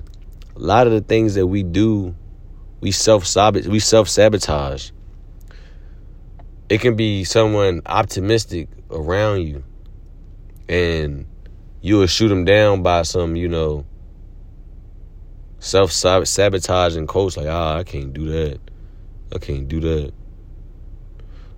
a 0.56 0.58
lot 0.58 0.86
of 0.86 0.92
the 0.92 1.00
things 1.00 1.34
that 1.34 1.46
we 1.46 1.62
do, 1.62 2.14
we 2.80 2.90
self 2.90 3.26
sabotage, 3.26 3.68
we 3.68 3.78
self 3.78 4.08
sabotage. 4.08 4.90
It 6.68 6.80
can 6.80 6.96
be 6.96 7.24
someone 7.24 7.82
optimistic 7.86 8.68
around 8.90 9.42
you, 9.42 9.64
and 10.68 11.26
you 11.80 11.98
will 11.98 12.06
shoot 12.06 12.28
them 12.28 12.44
down 12.44 12.82
by 12.82 13.02
some, 13.02 13.36
you 13.36 13.48
know, 13.48 13.84
self 15.58 15.92
sabotaging 15.92 17.06
coach. 17.06 17.36
Like, 17.36 17.48
ah, 17.48 17.76
I 17.76 17.84
can't 17.84 18.12
do 18.12 18.26
that. 18.26 18.60
I 19.34 19.38
can't 19.38 19.68
do 19.68 19.80
that. 19.80 20.12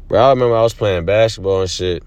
Bro, 0.08 0.22
I 0.22 0.30
remember 0.30 0.56
I 0.56 0.62
was 0.62 0.74
playing 0.74 1.04
basketball 1.04 1.62
and 1.62 1.70
shit 1.70 2.02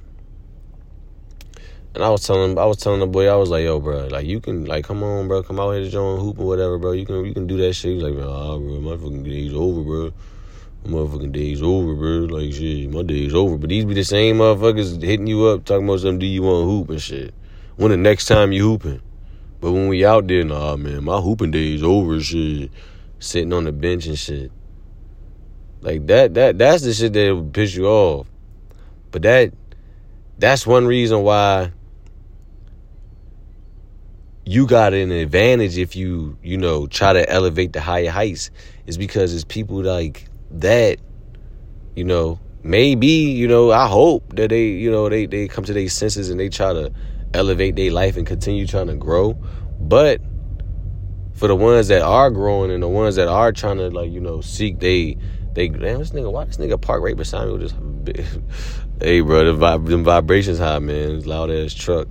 and 1.96 2.04
I 2.04 2.10
was 2.10 2.24
telling 2.28 2.58
I 2.60 2.66
was 2.66 2.78
telling 2.78 3.00
the 3.00 3.08
boy, 3.08 3.30
I 3.30 3.36
was 3.36 3.50
like, 3.50 3.64
yo, 3.64 3.80
bro, 3.80 4.08
like 4.08 4.26
you 4.26 4.42
can 4.42 4.66
like 4.66 4.84
come 4.84 5.02
on, 5.02 5.30
bro, 5.30 5.42
come 5.44 5.62
out 5.62 5.72
here 5.72 5.82
to 5.82 5.90
join 5.90 6.20
hoop 6.20 6.38
or 6.40 6.46
whatever, 6.46 6.78
bro. 6.78 6.92
You 6.92 7.06
can 7.06 7.26
you 7.26 7.34
can 7.34 7.48
do 7.48 7.56
that 7.58 7.74
shit. 7.74 7.94
He's 7.94 8.04
like, 8.04 8.16
ah, 8.22 8.58
bro, 8.58 8.82
my 8.82 8.98
fucking 8.98 9.24
day's 9.24 9.54
over, 9.54 9.82
bro. 9.82 10.12
My 10.84 10.92
motherfucking 10.92 11.32
day's 11.32 11.64
over, 11.64 11.96
bro. 11.96 12.38
Like 12.38 12.54
shit, 12.54 12.92
my 12.92 13.02
day's 13.02 13.34
over. 13.34 13.58
But 13.58 13.70
these 13.70 13.86
be 13.86 13.94
the 13.94 14.04
same 14.04 14.40
motherfuckers 14.40 15.02
hitting 15.02 15.26
you 15.26 15.46
up, 15.46 15.64
talking 15.64 15.88
about 15.88 16.02
something, 16.02 16.20
do 16.20 16.26
you 16.26 16.44
want 16.44 16.66
hoop 16.66 16.90
and 16.90 17.02
shit. 17.02 17.34
When 17.78 17.92
the 17.92 17.98
next 17.98 18.26
time 18.26 18.52
you 18.52 18.64
hooping. 18.64 19.02
But 19.62 19.72
when 19.72 19.88
we 19.88 20.06
out 20.06 20.28
there, 20.28 20.44
nah 20.44 20.76
man, 20.76 21.06
my 21.06 21.22
hooping 21.22 21.52
day's 21.52 21.82
over 21.82 22.20
shit. 22.20 22.72
Sitting 23.20 23.54
on 23.54 23.64
the 23.64 23.72
bench 23.72 24.06
and 24.06 24.20
shit. 24.20 24.52
Like 25.80 26.06
that 26.08 26.34
that 26.34 26.58
that's 26.58 26.84
the 26.84 26.94
shit 26.94 27.14
that 27.14 27.34
would 27.34 27.54
piss 27.54 27.74
you 27.74 27.88
off. 27.88 28.28
But 29.12 29.22
that 29.22 29.54
that's 30.38 30.68
one 30.68 30.86
reason 30.86 31.24
why 31.24 31.72
you 34.46 34.68
got 34.68 34.94
an 34.94 35.12
advantage 35.12 35.78
if 35.78 35.96
you 35.96 36.38
you 36.44 36.58
know 36.58 36.88
try 36.88 37.14
to 37.14 37.30
elevate 37.30 37.74
the 37.74 37.82
higher 37.82 38.10
heights 38.10 38.52
is 38.86 38.98
because 38.98 39.34
it's 39.34 39.44
people 39.44 39.82
like 39.82 40.28
that 40.52 41.00
you 41.96 42.04
know 42.04 42.40
maybe 42.64 43.08
you 43.08 43.48
know 43.48 43.72
i 43.72 43.88
hope 43.88 44.24
that 44.36 44.50
they 44.50 44.68
you 44.68 44.92
know 44.92 45.10
they 45.10 45.26
they 45.26 45.48
come 45.48 45.64
to 45.64 45.74
their 45.74 45.90
senses 45.90 46.30
and 46.30 46.40
they 46.40 46.50
try 46.50 46.74
to 46.74 46.92
elevate 47.36 47.76
their 47.76 47.92
life 47.92 48.18
and 48.18 48.26
continue 48.26 48.66
trying 48.66 48.88
to 48.88 48.96
grow. 48.96 49.34
But 49.80 50.22
for 51.34 51.48
the 51.48 51.56
ones 51.56 51.90
that 51.90 52.02
are 52.02 52.32
growing 52.32 52.72
and 52.72 52.82
the 52.82 52.88
ones 52.88 53.16
that 53.16 53.28
are 53.28 53.52
trying 53.52 53.78
to 53.78 53.90
like 53.90 54.12
you 54.12 54.22
know 54.22 54.42
seek 54.42 54.80
they 54.80 55.18
they 55.54 55.68
damn 55.68 56.00
this 56.00 56.12
nigga 56.12 56.32
why 56.32 56.46
this 56.46 56.58
nigga 56.58 56.80
park 56.80 57.04
right 57.04 57.18
beside 57.18 57.48
me 57.48 57.58
with 57.58 58.06
this 58.06 58.38
hey 59.02 59.20
bro 59.20 59.54
the, 59.54 59.60
vib- 59.60 59.88
them 59.88 60.04
vibrations 60.04 60.60
high 60.60 60.80
man. 60.80 61.12
It's 61.12 61.26
loud 61.26 61.52
ass 61.52 61.74
truck 61.74 62.08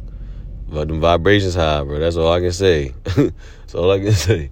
But 0.74 0.88
the 0.88 0.94
vibrations 0.94 1.54
high, 1.54 1.84
bro. 1.84 2.00
That's 2.00 2.16
all 2.16 2.32
I 2.32 2.40
can 2.40 2.50
say. 2.50 2.92
That's 3.04 3.76
all 3.76 3.92
I 3.92 4.00
can 4.00 4.12
say. 4.12 4.50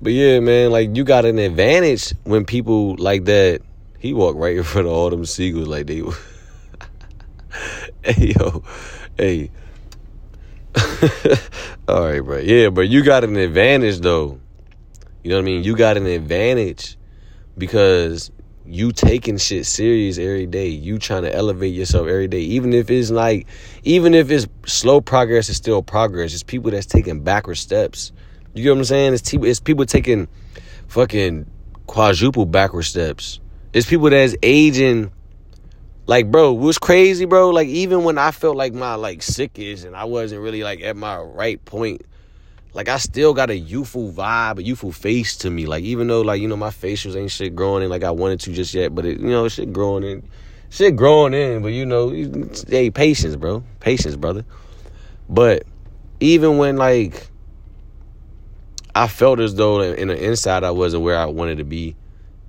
But 0.00 0.12
yeah, 0.12 0.38
man, 0.38 0.70
like 0.70 0.96
you 0.96 1.02
got 1.02 1.24
an 1.24 1.40
advantage 1.40 2.14
when 2.22 2.44
people 2.44 2.94
like 2.96 3.24
that. 3.24 3.60
He 3.98 4.14
walked 4.14 4.38
right 4.38 4.56
in 4.56 4.62
front 4.62 4.86
of 4.86 4.94
all 4.94 5.10
them 5.10 5.26
seagulls 5.26 5.66
like 5.66 5.88
they. 5.88 6.02
hey 8.04 8.32
yo, 8.38 8.62
hey. 9.18 9.50
all 11.88 12.04
right, 12.04 12.20
bro. 12.20 12.38
Yeah, 12.38 12.70
but 12.70 12.88
you 12.88 13.02
got 13.02 13.24
an 13.24 13.36
advantage 13.36 13.98
though. 13.98 14.38
You 15.24 15.30
know 15.30 15.36
what 15.36 15.42
I 15.42 15.46
mean? 15.46 15.64
You 15.64 15.74
got 15.74 15.96
an 15.96 16.06
advantage 16.06 16.96
because 17.58 18.30
you 18.70 18.92
taking 18.92 19.36
shit 19.36 19.66
serious 19.66 20.16
every 20.18 20.46
day. 20.46 20.68
You 20.68 20.98
trying 20.98 21.22
to 21.22 21.34
elevate 21.34 21.74
yourself 21.74 22.06
every 22.06 22.28
day. 22.28 22.40
Even 22.40 22.72
if 22.72 22.90
it's 22.90 23.10
like 23.10 23.46
even 23.82 24.14
if 24.14 24.30
it's 24.30 24.46
slow 24.66 25.00
progress, 25.00 25.48
it's 25.48 25.58
still 25.58 25.82
progress. 25.82 26.32
It's 26.32 26.42
people 26.42 26.70
that's 26.70 26.86
taking 26.86 27.20
backward 27.20 27.56
steps. 27.56 28.12
You 28.54 28.62
get 28.62 28.70
what 28.70 28.78
I'm 28.78 28.84
saying? 28.84 29.14
It's, 29.14 29.22
t- 29.22 29.38
it's 29.38 29.60
people 29.60 29.86
taking 29.86 30.28
fucking 30.88 31.46
quadruple 31.86 32.46
backward 32.46 32.82
steps. 32.82 33.40
It's 33.72 33.88
people 33.88 34.10
that's 34.10 34.34
aging 34.42 35.10
like 36.06 36.30
bro, 36.30 36.52
what's 36.52 36.78
crazy, 36.78 37.24
bro? 37.24 37.50
Like 37.50 37.68
even 37.68 38.04
when 38.04 38.18
I 38.18 38.30
felt 38.30 38.56
like 38.56 38.72
my 38.72 38.94
like 38.94 39.22
sickest 39.22 39.84
and 39.84 39.96
I 39.96 40.04
wasn't 40.04 40.42
really 40.42 40.62
like 40.62 40.80
at 40.80 40.96
my 40.96 41.18
right 41.18 41.64
point 41.64 42.02
like 42.72 42.88
I 42.88 42.98
still 42.98 43.34
got 43.34 43.50
a 43.50 43.56
youthful 43.56 44.12
vibe, 44.12 44.58
a 44.58 44.62
youthful 44.62 44.92
face 44.92 45.36
to 45.38 45.50
me. 45.50 45.66
Like 45.66 45.82
even 45.84 46.06
though 46.06 46.22
like 46.22 46.40
you 46.40 46.48
know 46.48 46.56
my 46.56 46.70
facials 46.70 47.16
ain't 47.16 47.30
shit 47.30 47.54
growing 47.54 47.82
in 47.82 47.90
like 47.90 48.04
I 48.04 48.10
wanted 48.10 48.40
to 48.40 48.52
just 48.52 48.74
yet, 48.74 48.94
but 48.94 49.04
it, 49.04 49.20
you 49.20 49.28
know 49.28 49.48
shit 49.48 49.72
growing 49.72 50.04
in, 50.04 50.28
shit 50.70 50.96
growing 50.96 51.34
in. 51.34 51.62
But 51.62 51.72
you 51.72 51.84
know, 51.84 52.10
hey, 52.68 52.90
patience, 52.90 53.36
bro, 53.36 53.64
patience, 53.80 54.16
brother. 54.16 54.44
But 55.28 55.64
even 56.20 56.58
when 56.58 56.76
like 56.76 57.28
I 58.94 59.08
felt 59.08 59.40
as 59.40 59.54
though 59.54 59.80
in 59.80 60.08
the 60.08 60.24
inside 60.24 60.64
I 60.64 60.70
wasn't 60.70 61.02
where 61.02 61.16
I 61.16 61.26
wanted 61.26 61.58
to 61.58 61.64
be, 61.64 61.96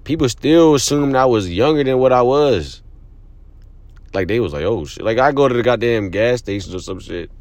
people 0.04 0.30
still 0.30 0.76
assumed 0.76 1.16
I 1.16 1.26
was 1.26 1.50
younger 1.50 1.84
than 1.84 1.98
what 1.98 2.14
I 2.14 2.22
was. 2.22 2.82
Like 4.14 4.28
they 4.28 4.40
was 4.40 4.54
like, 4.54 4.66
oh 4.66 4.86
shit. 4.86 5.04
Like 5.04 5.18
I 5.18 5.32
go 5.32 5.48
to 5.48 5.54
the 5.54 5.64
goddamn 5.64 6.10
gas 6.10 6.40
stations 6.40 6.76
or 6.76 6.80
some 6.80 7.00
shit. 7.00 7.32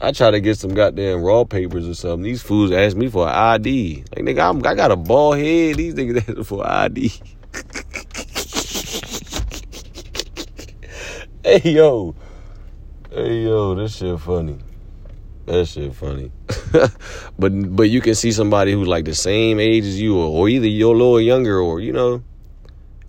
I 0.00 0.12
try 0.12 0.30
to 0.30 0.40
get 0.40 0.58
some 0.58 0.74
goddamn 0.74 1.22
raw 1.22 1.44
papers 1.44 1.88
or 1.88 1.94
something. 1.94 2.22
These 2.22 2.42
fools 2.42 2.72
ask 2.72 2.96
me 2.96 3.08
for 3.08 3.26
an 3.26 3.34
ID. 3.34 4.04
Like 4.14 4.24
nigga, 4.24 4.48
I'm, 4.48 4.58
I 4.66 4.74
got 4.74 4.90
a 4.90 4.96
bald 4.96 5.38
head. 5.38 5.76
These 5.76 5.94
niggas 5.94 6.16
asking 6.28 6.44
for 6.44 6.66
ID. 6.66 7.12
hey 11.44 11.70
yo, 11.70 12.14
hey 13.10 13.44
yo, 13.44 13.74
this 13.74 13.96
shit 13.96 14.18
funny. 14.20 14.58
That 15.46 15.66
shit 15.66 15.94
funny. 15.94 16.32
but 17.38 17.76
but 17.76 17.90
you 17.90 18.00
can 18.00 18.14
see 18.14 18.32
somebody 18.32 18.72
who's 18.72 18.88
like 18.88 19.04
the 19.04 19.14
same 19.14 19.60
age 19.60 19.84
as 19.84 20.00
you, 20.00 20.18
or, 20.18 20.26
or 20.26 20.48
either 20.48 20.66
you're 20.66 20.94
a 20.94 20.98
little 20.98 21.20
younger, 21.20 21.60
or 21.60 21.80
you 21.80 21.92
know, 21.92 22.22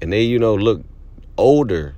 and 0.02 0.14
they 0.14 0.22
you 0.22 0.38
know 0.38 0.54
look 0.56 0.84
older 1.38 1.96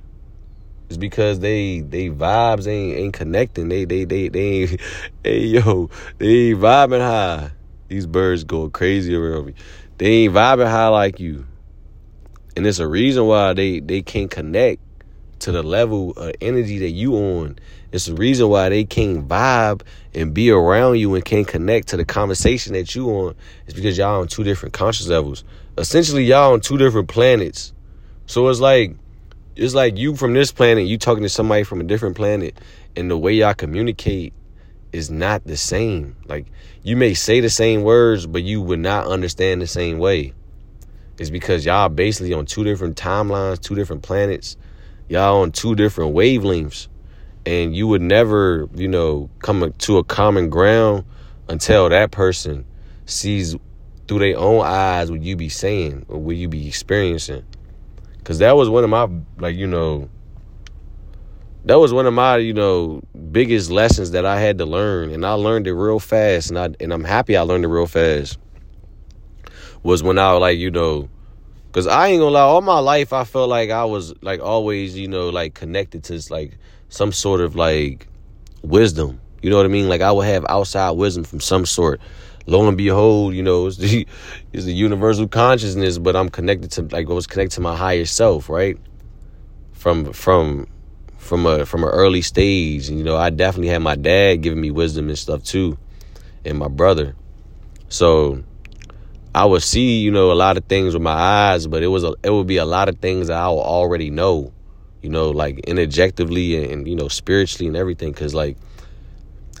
it's 0.88 0.96
because 0.96 1.40
they 1.40 1.80
they 1.80 2.08
vibes 2.08 2.66
ain't 2.66 2.96
ain't 2.96 3.14
connecting. 3.14 3.68
They 3.68 3.84
they 3.84 4.04
they 4.04 4.28
they 4.28 4.40
ain't 4.40 4.80
hey 5.24 5.46
yo, 5.46 5.90
they 6.16 6.50
ain't 6.50 6.60
vibing 6.60 7.00
high. 7.00 7.50
These 7.88 8.06
birds 8.06 8.44
go 8.44 8.70
crazy 8.70 9.14
around 9.14 9.46
me. 9.46 9.54
They 9.98 10.06
ain't 10.06 10.34
vibing 10.34 10.70
high 10.70 10.88
like 10.88 11.20
you. 11.20 11.46
And 12.56 12.66
it's 12.66 12.78
a 12.78 12.88
reason 12.88 13.26
why 13.26 13.52
they 13.52 13.80
they 13.80 14.00
can't 14.00 14.30
connect 14.30 14.80
to 15.40 15.52
the 15.52 15.62
level 15.62 16.12
of 16.12 16.32
energy 16.40 16.78
that 16.78 16.90
you 16.90 17.14
on. 17.14 17.58
It's 17.92 18.06
the 18.06 18.14
reason 18.14 18.48
why 18.48 18.68
they 18.68 18.84
can't 18.84 19.28
vibe 19.28 19.82
and 20.14 20.34
be 20.34 20.50
around 20.50 20.98
you 20.98 21.14
and 21.14 21.24
can't 21.24 21.46
connect 21.46 21.88
to 21.88 21.96
the 21.96 22.04
conversation 22.04 22.72
that 22.72 22.94
you 22.94 23.08
on. 23.10 23.34
It's 23.66 23.74
because 23.74 23.96
y'all 23.96 24.20
on 24.20 24.28
two 24.28 24.44
different 24.44 24.72
conscious 24.72 25.06
levels. 25.06 25.44
Essentially, 25.76 26.24
y'all 26.24 26.54
on 26.54 26.60
two 26.60 26.76
different 26.76 27.08
planets. 27.08 27.72
So 28.26 28.48
it's 28.48 28.60
like 28.60 28.96
it's 29.58 29.74
like 29.74 29.98
you 29.98 30.14
from 30.14 30.34
this 30.34 30.52
planet, 30.52 30.86
you 30.86 30.98
talking 30.98 31.24
to 31.24 31.28
somebody 31.28 31.64
from 31.64 31.80
a 31.80 31.84
different 31.84 32.16
planet, 32.16 32.56
and 32.94 33.10
the 33.10 33.18
way 33.18 33.32
y'all 33.32 33.54
communicate 33.54 34.32
is 34.92 35.10
not 35.10 35.44
the 35.44 35.56
same. 35.56 36.16
Like 36.26 36.46
you 36.82 36.96
may 36.96 37.14
say 37.14 37.40
the 37.40 37.50
same 37.50 37.82
words, 37.82 38.26
but 38.26 38.44
you 38.44 38.62
would 38.62 38.78
not 38.78 39.06
understand 39.08 39.60
the 39.60 39.66
same 39.66 39.98
way. 39.98 40.32
It's 41.18 41.30
because 41.30 41.66
y'all 41.66 41.88
basically 41.88 42.32
on 42.32 42.46
two 42.46 42.62
different 42.62 42.96
timelines, 42.96 43.60
two 43.60 43.74
different 43.74 44.02
planets. 44.02 44.56
Y'all 45.08 45.40
on 45.40 45.50
two 45.50 45.74
different 45.74 46.14
wavelengths. 46.14 46.86
And 47.44 47.74
you 47.74 47.88
would 47.88 48.02
never, 48.02 48.68
you 48.74 48.86
know, 48.86 49.28
come 49.40 49.72
to 49.72 49.98
a 49.98 50.04
common 50.04 50.50
ground 50.50 51.04
until 51.48 51.88
that 51.88 52.12
person 52.12 52.64
sees 53.06 53.56
through 54.06 54.20
their 54.20 54.38
own 54.38 54.64
eyes 54.64 55.10
what 55.10 55.22
you 55.22 55.34
be 55.34 55.48
saying 55.48 56.06
or 56.08 56.20
what 56.20 56.36
you 56.36 56.48
be 56.48 56.68
experiencing. 56.68 57.44
Cause 58.28 58.40
that 58.40 58.58
was 58.58 58.68
one 58.68 58.84
of 58.84 58.90
my 58.90 59.08
like 59.38 59.56
you 59.56 59.66
know 59.66 60.10
that 61.64 61.76
was 61.76 61.94
one 61.94 62.04
of 62.04 62.12
my 62.12 62.36
you 62.36 62.52
know 62.52 63.00
biggest 63.32 63.70
lessons 63.70 64.10
that 64.10 64.26
I 64.26 64.38
had 64.38 64.58
to 64.58 64.66
learn, 64.66 65.10
and 65.12 65.24
I 65.24 65.32
learned 65.32 65.66
it 65.66 65.72
real 65.72 65.98
fast, 65.98 66.50
and 66.50 66.58
I 66.58 66.68
and 66.78 66.92
I'm 66.92 67.04
happy 67.04 67.38
I 67.38 67.40
learned 67.40 67.64
it 67.64 67.68
real 67.68 67.86
fast. 67.86 68.38
Was 69.82 70.02
when 70.02 70.18
I 70.18 70.32
like 70.32 70.58
you 70.58 70.70
know, 70.70 71.08
cause 71.72 71.86
I 71.86 72.08
ain't 72.08 72.20
gonna 72.20 72.32
lie, 72.32 72.42
all 72.42 72.60
my 72.60 72.80
life 72.80 73.14
I 73.14 73.24
felt 73.24 73.48
like 73.48 73.70
I 73.70 73.86
was 73.86 74.12
like 74.20 74.40
always 74.40 74.94
you 74.94 75.08
know 75.08 75.30
like 75.30 75.54
connected 75.54 76.04
to 76.04 76.20
like 76.28 76.58
some 76.90 77.12
sort 77.12 77.40
of 77.40 77.56
like 77.56 78.08
wisdom. 78.60 79.22
You 79.40 79.48
know 79.48 79.56
what 79.56 79.64
I 79.64 79.70
mean? 79.70 79.88
Like 79.88 80.02
I 80.02 80.12
would 80.12 80.26
have 80.26 80.44
outside 80.50 80.90
wisdom 80.90 81.24
from 81.24 81.40
some 81.40 81.64
sort 81.64 81.98
lo 82.48 82.66
and 82.66 82.76
behold, 82.78 83.34
you 83.34 83.42
know, 83.42 83.66
it's 83.68 83.76
the, 83.76 84.06
it's 84.52 84.64
the 84.64 84.72
universal 84.72 85.28
consciousness, 85.28 85.98
but 85.98 86.16
I'm 86.16 86.28
connected 86.28 86.72
to 86.72 86.82
like 86.82 87.08
I 87.08 87.12
was 87.12 87.26
connected 87.26 87.56
to 87.56 87.60
my 87.60 87.76
higher 87.76 88.06
self, 88.06 88.48
right? 88.48 88.78
From 89.72 90.12
from 90.12 90.66
from 91.18 91.46
a 91.46 91.66
from 91.66 91.84
an 91.84 91.90
early 91.90 92.22
stage. 92.22 92.88
And, 92.88 92.98
you 92.98 93.04
know, 93.04 93.16
I 93.16 93.30
definitely 93.30 93.68
had 93.68 93.82
my 93.82 93.94
dad 93.94 94.36
giving 94.36 94.60
me 94.60 94.70
wisdom 94.70 95.08
and 95.08 95.18
stuff 95.18 95.44
too, 95.44 95.78
and 96.44 96.58
my 96.58 96.68
brother. 96.68 97.14
So 97.88 98.42
I 99.34 99.44
would 99.44 99.62
see, 99.62 100.00
you 100.00 100.10
know, 100.10 100.32
a 100.32 100.34
lot 100.34 100.56
of 100.56 100.64
things 100.64 100.94
with 100.94 101.02
my 101.02 101.12
eyes, 101.12 101.66
but 101.66 101.82
it 101.82 101.88
was 101.88 102.02
a, 102.02 102.14
it 102.22 102.30
would 102.30 102.46
be 102.46 102.56
a 102.56 102.64
lot 102.64 102.88
of 102.88 102.98
things 102.98 103.28
that 103.28 103.36
I 103.36 103.48
would 103.48 103.60
already 103.60 104.10
know, 104.10 104.52
you 105.02 105.10
know, 105.10 105.30
like 105.30 105.60
interjectively 105.60 106.56
and, 106.56 106.72
and 106.72 106.88
you 106.88 106.96
know 106.96 107.08
spiritually 107.08 107.68
and 107.68 107.76
everything. 107.76 108.12
Cause 108.14 108.34
like 108.34 108.56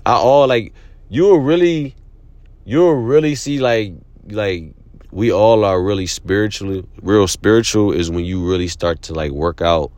I 0.06 0.14
all 0.14 0.48
like 0.48 0.72
you 1.10 1.24
will 1.24 1.40
really 1.40 1.94
you'll 2.68 2.92
really 2.92 3.34
see 3.34 3.58
like 3.58 3.94
like 4.28 4.74
we 5.10 5.32
all 5.32 5.64
are 5.64 5.82
really 5.82 6.06
spiritually 6.06 6.84
real 7.00 7.26
spiritual 7.26 7.92
is 7.92 8.10
when 8.10 8.26
you 8.26 8.46
really 8.46 8.68
start 8.68 9.00
to 9.00 9.14
like 9.14 9.32
work 9.32 9.62
out 9.62 9.90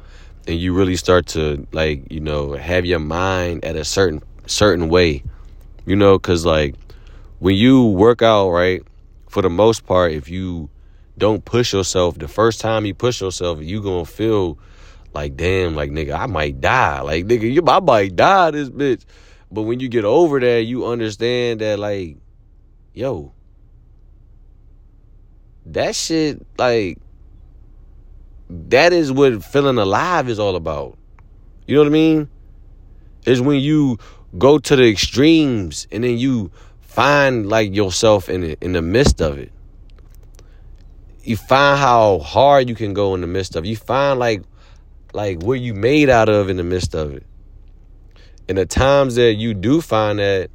and 0.47 0.57
you 0.57 0.73
really 0.73 0.95
start 0.95 1.27
to 1.27 1.67
like 1.73 2.01
you 2.13 2.21
know 2.21 2.53
have 2.53 2.87
your 2.87 3.01
mind 3.01 3.65
at 3.65 3.75
a 3.75 3.85
certain 3.85 4.23
certain 4.47 4.89
way 4.89 5.21
you 5.85 5.97
know 5.97 6.17
because 6.17 6.47
like 6.47 6.77
when 7.41 7.57
you 7.57 7.87
work 7.87 8.23
out 8.23 8.51
right 8.51 8.83
for 9.29 9.43
the 9.43 9.51
most 9.51 9.85
part 9.85 10.13
if 10.13 10.29
you 10.29 10.71
don't 11.19 11.45
push 11.45 11.73
yourself 11.73 12.17
the 12.19 12.29
first 12.29 12.61
time 12.61 12.87
you 12.87 12.95
push 12.95 13.21
yourself 13.21 13.61
you 13.61 13.83
gonna 13.83 14.05
feel 14.05 14.57
like 15.13 15.37
damn 15.37 15.75
like 15.75 15.91
nigga 15.91 16.17
i 16.17 16.27
might 16.27 16.61
die. 16.61 17.01
Like 17.01 17.27
nigga 17.27 17.53
you 17.53 17.65
i 17.67 17.81
might 17.81 18.15
die 18.15 18.53
this 18.53 18.71
bitch. 18.71 19.05
But 19.51 19.63
when 19.63 19.81
you 19.81 19.89
get 19.89 20.05
over 20.05 20.39
that 20.39 20.63
you 20.63 20.87
understand 20.87 21.61
that 21.63 21.81
like 21.81 22.17
yo, 22.93 23.33
that 25.67 25.95
shit, 25.95 26.45
like, 26.59 26.99
that 28.49 28.93
is 28.93 29.13
what 29.13 29.45
feeling 29.45 29.79
alive 29.79 30.29
is 30.29 30.39
all 30.39 30.57
about. 30.57 30.99
You 31.67 31.77
know 31.77 31.83
what 31.83 31.89
I 31.89 31.91
mean? 31.91 32.29
Is 33.25 33.41
when 33.41 33.61
you 33.61 33.99
go 34.39 34.59
to 34.59 34.77
the 34.77 34.89
extremes 34.89 35.87
and 35.93 36.03
then 36.03 36.19
you 36.19 36.51
find 36.81 37.49
like 37.49 37.75
yourself 37.75 38.29
in 38.29 38.43
it, 38.43 38.59
in 38.61 38.73
the 38.73 38.83
midst 38.83 39.21
of 39.21 39.39
it. 39.39 39.53
You 41.23 41.37
find 41.37 41.79
how 41.79 42.19
hard 42.19 42.69
you 42.69 42.75
can 42.75 42.95
go 42.95 43.15
in 43.15 43.21
the 43.21 43.27
midst 43.27 43.55
of 43.55 43.65
it. 43.65 43.69
You 43.69 43.77
find 43.77 44.19
like 44.19 44.43
like 45.13 45.43
what 45.43 45.61
you 45.61 45.75
made 45.75 46.09
out 46.09 46.29
of 46.29 46.49
in 46.49 46.57
the 46.57 46.65
midst 46.65 46.95
of 46.95 47.13
it. 47.13 47.25
And 48.49 48.59
the 48.59 48.67
times 48.67 49.15
that 49.15 49.35
you 49.35 49.55
do 49.55 49.81
find 49.81 50.19
that 50.19 50.51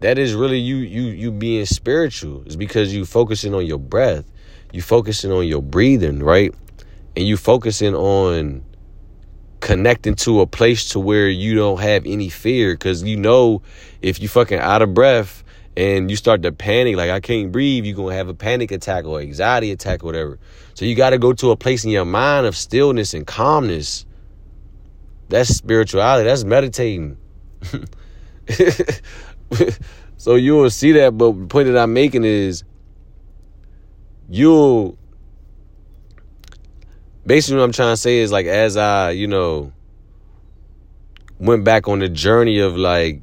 that 0.00 0.18
is 0.18 0.34
really 0.34 0.58
you 0.58 0.76
you 0.76 1.02
you 1.02 1.30
being 1.32 1.66
spiritual. 1.66 2.42
Is 2.46 2.56
because 2.56 2.94
you 2.94 3.04
focusing 3.04 3.54
on 3.54 3.66
your 3.66 3.78
breath. 3.78 4.24
You 4.72 4.82
focusing 4.82 5.32
on 5.32 5.46
your 5.46 5.62
breathing 5.62 6.20
right? 6.22 6.54
And 7.16 7.26
you 7.26 7.36
focusing 7.36 7.94
on 7.94 8.64
connecting 9.60 10.14
to 10.14 10.40
a 10.40 10.46
place 10.46 10.90
to 10.90 11.00
where 11.00 11.28
you 11.28 11.54
don't 11.54 11.80
have 11.80 12.06
any 12.06 12.28
fear. 12.28 12.74
Because 12.74 13.02
you 13.02 13.16
know 13.16 13.62
if 14.02 14.20
you 14.20 14.28
fucking 14.28 14.58
out 14.58 14.82
of 14.82 14.94
breath 14.94 15.42
and 15.76 16.10
you 16.10 16.16
start 16.16 16.42
to 16.42 16.50
panic 16.50 16.96
like 16.96 17.08
i 17.08 17.20
can't 17.20 17.52
breathe 17.52 17.84
you're 17.84 17.94
gonna 17.94 18.12
have 18.12 18.26
a 18.28 18.34
panic 18.34 18.72
attack 18.72 19.04
or 19.04 19.20
anxiety 19.20 19.72
attack 19.72 20.02
or 20.02 20.06
whatever. 20.06 20.38
So 20.74 20.84
you 20.84 20.94
got 20.94 21.10
to 21.10 21.18
go 21.18 21.32
to 21.32 21.50
a 21.50 21.56
place 21.56 21.84
in 21.84 21.90
your 21.90 22.04
mind 22.04 22.46
of 22.46 22.56
stillness 22.56 23.14
and 23.14 23.26
calmness. 23.26 24.06
That's 25.28 25.50
spirituality. 25.50 26.28
That's 26.28 26.44
meditating 26.44 27.16
so 30.16 30.34
you 30.34 30.56
will 30.56 30.70
see 30.70 30.92
that, 30.92 31.16
but 31.16 31.32
the 31.32 31.46
point 31.46 31.68
that 31.68 31.78
I'm 31.78 31.92
making 31.92 32.24
is 32.24 32.64
you'll 34.28 34.98
basically 37.26 37.58
what 37.58 37.64
I'm 37.64 37.72
trying 37.72 37.92
to 37.92 37.96
say 37.96 38.18
is 38.18 38.32
like 38.32 38.46
as 38.46 38.76
I, 38.76 39.10
you 39.10 39.26
know, 39.26 39.72
went 41.38 41.64
back 41.64 41.88
on 41.88 41.98
the 42.00 42.08
journey 42.08 42.58
of 42.58 42.76
like 42.76 43.22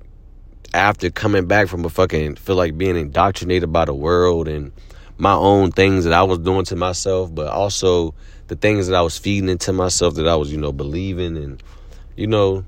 after 0.74 1.10
coming 1.10 1.46
back 1.46 1.68
from 1.68 1.86
a 1.86 1.90
fucking 1.90 2.36
feel 2.36 2.56
like 2.56 2.78
being 2.78 2.98
indoctrinated 2.98 3.72
by 3.72 3.86
the 3.86 3.94
world 3.94 4.48
and 4.48 4.72
my 5.18 5.34
own 5.34 5.72
things 5.72 6.04
that 6.04 6.14
I 6.14 6.24
was 6.24 6.40
doing 6.40 6.66
to 6.66 6.76
myself, 6.76 7.34
but 7.34 7.48
also 7.48 8.14
the 8.48 8.56
things 8.56 8.88
that 8.88 8.96
I 8.96 9.02
was 9.02 9.18
feeding 9.18 9.50
into 9.50 9.72
myself 9.74 10.16
that 10.16 10.28
I 10.28 10.36
was, 10.36 10.52
you 10.52 10.58
know, 10.58 10.72
believing 10.72 11.38
and, 11.38 11.64
you 12.16 12.28
know, 12.28 12.66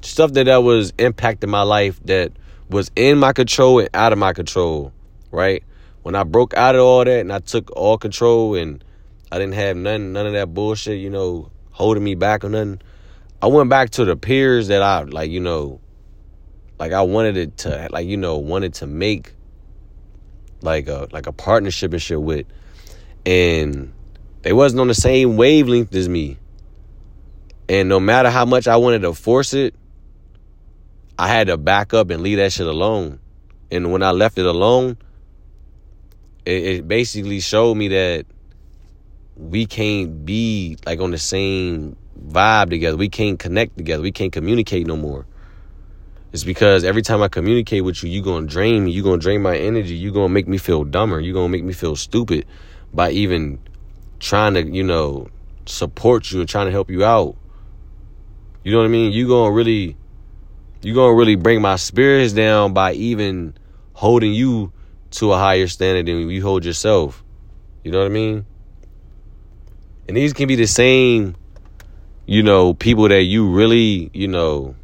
stuff 0.00 0.32
that 0.32 0.44
that 0.44 0.62
was 0.62 0.92
impacting 0.92 1.48
my 1.48 1.62
life 1.62 2.00
that 2.04 2.32
was 2.70 2.90
in 2.94 3.18
my 3.18 3.32
control 3.32 3.80
and 3.80 3.90
out 3.94 4.12
of 4.12 4.18
my 4.18 4.32
control, 4.32 4.92
right? 5.30 5.64
When 6.02 6.14
I 6.14 6.22
broke 6.22 6.54
out 6.54 6.76
of 6.76 6.82
all 6.82 7.04
that 7.04 7.20
and 7.20 7.32
I 7.32 7.40
took 7.40 7.70
all 7.76 7.98
control 7.98 8.54
and 8.54 8.82
I 9.30 9.38
didn't 9.38 9.54
have 9.54 9.76
none 9.76 10.12
none 10.12 10.26
of 10.26 10.32
that 10.32 10.54
bullshit, 10.54 10.98
you 10.98 11.10
know, 11.10 11.50
holding 11.70 12.02
me 12.02 12.14
back 12.14 12.44
or 12.44 12.48
nothing. 12.48 12.80
I 13.42 13.48
went 13.48 13.70
back 13.70 13.90
to 13.90 14.04
the 14.04 14.16
peers 14.16 14.68
that 14.68 14.82
I 14.82 15.02
like, 15.02 15.30
you 15.30 15.40
know, 15.40 15.80
like 16.78 16.92
I 16.92 17.02
wanted 17.02 17.36
it 17.36 17.56
to 17.58 17.88
like, 17.90 18.06
you 18.06 18.16
know, 18.16 18.38
wanted 18.38 18.74
to 18.74 18.86
make 18.86 19.34
like 20.62 20.88
a 20.88 21.08
like 21.10 21.26
a 21.26 21.32
partnership 21.32 21.92
and 21.92 22.00
shit 22.00 22.20
with. 22.20 22.46
And 23.26 23.92
they 24.42 24.52
wasn't 24.52 24.80
on 24.80 24.88
the 24.88 24.94
same 24.94 25.36
wavelength 25.36 25.94
as 25.94 26.08
me. 26.08 26.38
And 27.68 27.88
no 27.88 28.00
matter 28.00 28.30
how 28.30 28.44
much 28.44 28.66
I 28.66 28.76
wanted 28.76 29.02
to 29.02 29.12
force 29.12 29.54
it, 29.54 29.74
I 31.20 31.28
had 31.28 31.48
to 31.48 31.58
back 31.58 31.92
up 31.92 32.08
and 32.08 32.22
leave 32.22 32.38
that 32.38 32.50
shit 32.50 32.66
alone. 32.66 33.18
And 33.70 33.92
when 33.92 34.02
I 34.02 34.10
left 34.12 34.38
it 34.38 34.46
alone, 34.46 34.96
it, 36.46 36.64
it 36.64 36.88
basically 36.88 37.40
showed 37.40 37.74
me 37.74 37.88
that 37.88 38.24
we 39.36 39.66
can't 39.66 40.24
be 40.24 40.78
like 40.86 40.98
on 40.98 41.10
the 41.10 41.18
same 41.18 41.94
vibe 42.26 42.70
together. 42.70 42.96
We 42.96 43.10
can't 43.10 43.38
connect 43.38 43.76
together. 43.76 44.02
We 44.02 44.12
can't 44.12 44.32
communicate 44.32 44.86
no 44.86 44.96
more. 44.96 45.26
It's 46.32 46.42
because 46.42 46.84
every 46.84 47.02
time 47.02 47.20
I 47.20 47.28
communicate 47.28 47.84
with 47.84 48.02
you, 48.02 48.08
you're 48.08 48.24
gonna 48.24 48.46
drain 48.46 48.86
me. 48.86 48.92
You're 48.92 49.04
gonna 49.04 49.18
drain 49.18 49.42
my 49.42 49.58
energy. 49.58 49.96
You're 49.96 50.14
gonna 50.14 50.30
make 50.30 50.48
me 50.48 50.56
feel 50.56 50.84
dumber. 50.84 51.20
You're 51.20 51.34
gonna 51.34 51.50
make 51.50 51.64
me 51.64 51.74
feel 51.74 51.96
stupid 51.96 52.46
by 52.94 53.10
even 53.10 53.58
trying 54.20 54.54
to, 54.54 54.62
you 54.62 54.84
know, 54.84 55.28
support 55.66 56.30
you 56.32 56.40
and 56.40 56.48
trying 56.48 56.64
to 56.64 56.72
help 56.72 56.88
you 56.88 57.04
out. 57.04 57.36
You 58.64 58.72
know 58.72 58.78
what 58.78 58.86
I 58.86 58.88
mean? 58.88 59.12
You're 59.12 59.28
gonna 59.28 59.52
really 59.52 59.98
you 60.82 60.94
gonna 60.94 61.14
really 61.14 61.36
bring 61.36 61.60
my 61.60 61.76
spirits 61.76 62.32
down 62.32 62.72
by 62.72 62.92
even 62.94 63.54
holding 63.92 64.32
you 64.32 64.72
to 65.10 65.32
a 65.32 65.38
higher 65.38 65.66
standard 65.66 66.06
than 66.06 66.30
you 66.30 66.42
hold 66.42 66.64
yourself. 66.64 67.22
You 67.84 67.92
know 67.92 67.98
what 67.98 68.06
I 68.06 68.10
mean? 68.10 68.46
And 70.08 70.16
these 70.16 70.32
can 70.32 70.48
be 70.48 70.56
the 70.56 70.66
same, 70.66 71.36
you 72.26 72.42
know, 72.42 72.74
people 72.74 73.08
that 73.08 73.22
you 73.22 73.48
really, 73.50 74.10
you 74.12 74.28
know, 74.28 74.74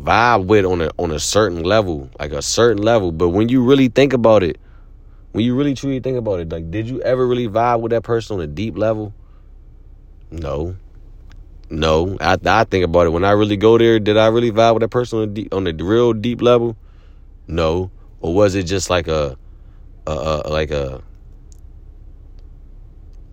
vibe 0.00 0.46
with 0.46 0.64
on 0.64 0.80
a 0.80 0.90
on 0.98 1.10
a 1.10 1.18
certain 1.18 1.62
level, 1.62 2.10
like 2.18 2.32
a 2.32 2.42
certain 2.42 2.82
level. 2.82 3.12
But 3.12 3.30
when 3.30 3.48
you 3.48 3.64
really 3.64 3.88
think 3.88 4.12
about 4.12 4.42
it, 4.42 4.58
when 5.32 5.44
you 5.44 5.54
really 5.54 5.74
truly 5.74 6.00
think 6.00 6.16
about 6.16 6.40
it, 6.40 6.48
like, 6.48 6.70
did 6.70 6.88
you 6.88 7.00
ever 7.02 7.26
really 7.26 7.48
vibe 7.48 7.80
with 7.80 7.90
that 7.90 8.02
person 8.02 8.36
on 8.36 8.42
a 8.42 8.46
deep 8.46 8.76
level? 8.76 9.12
No. 10.30 10.76
No. 11.70 12.16
I, 12.20 12.38
I 12.44 12.64
think 12.64 12.84
about 12.84 13.06
it. 13.06 13.10
When 13.10 13.24
I 13.24 13.32
really 13.32 13.56
go 13.56 13.78
there, 13.78 13.98
did 13.98 14.16
I 14.16 14.28
really 14.28 14.50
vibe 14.50 14.74
with 14.74 14.80
that 14.82 14.88
person 14.88 15.18
on 15.18 15.24
a, 15.24 15.26
deep, 15.32 15.54
on 15.54 15.64
real 15.64 16.12
deep 16.12 16.40
level? 16.40 16.76
No. 17.46 17.90
Or 18.20 18.34
was 18.34 18.54
it 18.54 18.64
just 18.64 18.90
like 18.90 19.08
a, 19.08 19.36
a, 20.06 20.10
a 20.44 20.48
like 20.50 20.70
a, 20.70 21.02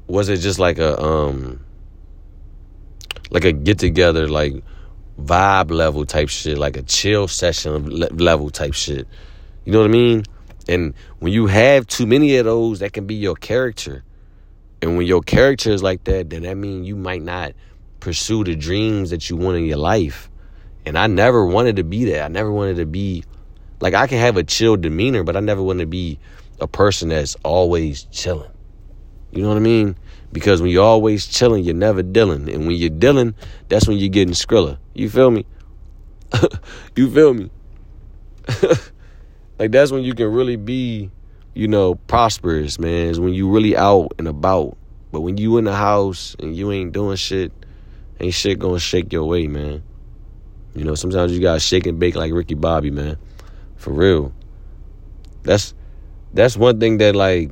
was 0.07 0.29
it 0.29 0.37
just 0.37 0.59
like 0.59 0.77
a, 0.77 1.01
um, 1.01 1.65
like 3.31 3.45
a 3.45 3.51
get 3.51 3.79
together, 3.79 4.27
like 4.27 4.53
vibe 5.19 5.71
level 5.71 6.05
type 6.05 6.29
shit, 6.29 6.57
like 6.57 6.77
a 6.77 6.83
chill 6.83 7.27
session 7.27 7.89
level 7.89 8.49
type 8.49 8.73
shit? 8.73 9.07
You 9.63 9.71
know 9.71 9.79
what 9.79 9.89
I 9.89 9.93
mean? 9.93 10.23
And 10.67 10.93
when 11.19 11.33
you 11.33 11.47
have 11.47 11.87
too 11.87 12.05
many 12.05 12.37
of 12.37 12.45
those, 12.45 12.79
that 12.79 12.93
can 12.93 13.05
be 13.05 13.15
your 13.15 13.35
character. 13.35 14.03
And 14.81 14.97
when 14.97 15.07
your 15.07 15.21
character 15.21 15.71
is 15.71 15.81
like 15.81 16.03
that, 16.03 16.29
then 16.29 16.43
that 16.43 16.55
means 16.55 16.87
you 16.87 16.95
might 16.95 17.21
not 17.21 17.53
pursue 18.05 18.43
the 18.43 18.55
dreams 18.55 19.09
that 19.09 19.29
you 19.29 19.35
want 19.35 19.57
in 19.57 19.65
your 19.65 19.77
life. 19.77 20.29
And 20.85 20.97
I 20.97 21.07
never 21.07 21.45
wanted 21.45 21.77
to 21.77 21.83
be 21.83 22.05
that. 22.05 22.23
I 22.23 22.27
never 22.27 22.51
wanted 22.51 22.77
to 22.77 22.85
be 22.85 23.23
like 23.81 23.93
I 23.93 24.07
can 24.07 24.19
have 24.19 24.37
a 24.37 24.43
chill 24.43 24.77
demeanor, 24.77 25.23
but 25.23 25.35
I 25.35 25.39
never 25.39 25.61
want 25.61 25.79
to 25.79 25.87
be 25.87 26.19
a 26.61 26.67
person 26.67 27.09
that's 27.09 27.35
always 27.43 28.03
chilling. 28.05 28.51
You 29.31 29.41
know 29.41 29.49
what 29.49 29.57
I 29.57 29.61
mean? 29.61 29.97
Because 30.31 30.61
when 30.61 30.69
you're 30.69 30.85
always 30.85 31.25
chilling, 31.25 31.63
you're 31.63 31.73
never 31.73 32.03
dealing. 32.03 32.47
And 32.47 32.67
when 32.67 32.75
you're 32.77 32.89
dealing, 32.89 33.33
that's 33.67 33.87
when 33.87 33.97
you're 33.97 34.09
getting 34.09 34.35
skrilla. 34.35 34.77
You 34.93 35.09
feel 35.09 35.31
me? 35.31 35.45
you 36.95 37.09
feel 37.09 37.33
me? 37.33 37.49
Like 39.57 39.71
that's 39.71 39.91
when 39.91 40.03
you 40.03 40.13
can 40.13 40.33
really 40.33 40.57
be, 40.57 41.09
you 41.53 41.67
know, 41.67 41.95
prosperous, 41.95 42.77
man. 42.77 43.07
Is 43.07 43.19
when 43.19 43.33
you 43.33 43.49
really 43.49 43.75
out 43.77 44.11
and 44.19 44.27
about. 44.27 44.77
But 45.11 45.21
when 45.21 45.37
you 45.37 45.57
in 45.57 45.63
the 45.63 45.75
house 45.75 46.35
and 46.39 46.55
you 46.55 46.73
ain't 46.73 46.91
doing 46.91 47.15
shit, 47.15 47.53
ain't 48.19 48.33
shit 48.33 48.59
gonna 48.59 48.79
shake 48.79 49.11
your 49.11 49.25
way, 49.25 49.47
man. 49.47 49.83
You 50.75 50.83
know, 50.83 50.95
sometimes 50.95 51.31
you 51.31 51.41
gotta 51.41 51.59
shake 51.59 51.85
and 51.87 51.99
bake 51.99 52.15
like 52.15 52.33
Ricky 52.33 52.55
Bobby, 52.55 52.91
man. 52.91 53.17
For 53.75 53.91
real. 53.91 54.33
That's 55.43 55.73
that's 56.33 56.57
one 56.57 56.79
thing 56.79 56.97
that 56.97 57.15
like 57.15 57.51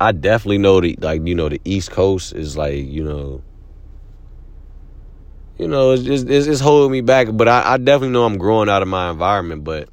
I 0.00 0.12
definitely 0.12 0.58
know 0.58 0.80
the 0.80 0.96
like 1.00 1.26
you 1.26 1.34
know 1.34 1.48
the 1.48 1.60
East 1.64 1.90
Coast 1.90 2.32
is 2.34 2.56
like 2.56 2.86
you 2.86 3.02
know 3.02 3.42
you 5.58 5.66
know 5.66 5.92
it's 5.92 6.04
it's, 6.04 6.46
it's 6.46 6.60
holding 6.60 6.92
me 6.92 7.00
back, 7.00 7.28
but 7.32 7.48
I, 7.48 7.74
I 7.74 7.76
definitely 7.78 8.10
know 8.10 8.24
I'm 8.24 8.38
growing 8.38 8.68
out 8.68 8.82
of 8.82 8.88
my 8.88 9.10
environment. 9.10 9.64
But 9.64 9.88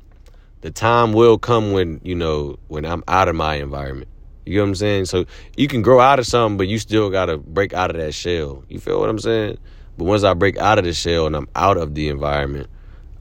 the 0.61 0.69
time 0.69 1.13
will 1.13 1.39
come 1.39 1.71
when 1.71 1.99
you 2.03 2.15
know 2.15 2.57
when 2.67 2.85
I'm 2.85 3.03
out 3.07 3.27
of 3.27 3.35
my 3.35 3.55
environment. 3.55 4.09
You 4.45 4.58
know 4.58 4.63
what 4.63 4.69
I'm 4.69 4.75
saying? 4.75 5.05
So 5.05 5.25
you 5.58 5.67
can 5.67 5.81
grow 5.81 5.99
out 5.99 6.19
of 6.19 6.25
something, 6.25 6.58
but 6.58 6.67
you 6.67 6.77
still 6.77 7.10
gotta 7.10 7.38
break 7.38 7.73
out 7.73 7.89
of 7.89 7.97
that 7.97 8.13
shell. 8.13 8.63
You 8.69 8.79
feel 8.79 8.99
what 8.99 9.10
I'm 9.10 9.19
saying? 9.19 9.58
But 9.97 10.05
once 10.05 10.23
I 10.23 10.34
break 10.34 10.58
out 10.58 10.77
of 10.77 10.86
the 10.86 10.93
shell 10.93 11.25
and 11.25 11.36
I'm 11.36 11.47
out 11.55 11.77
of 11.77 11.95
the 11.95 12.10
environment, 12.10 12.69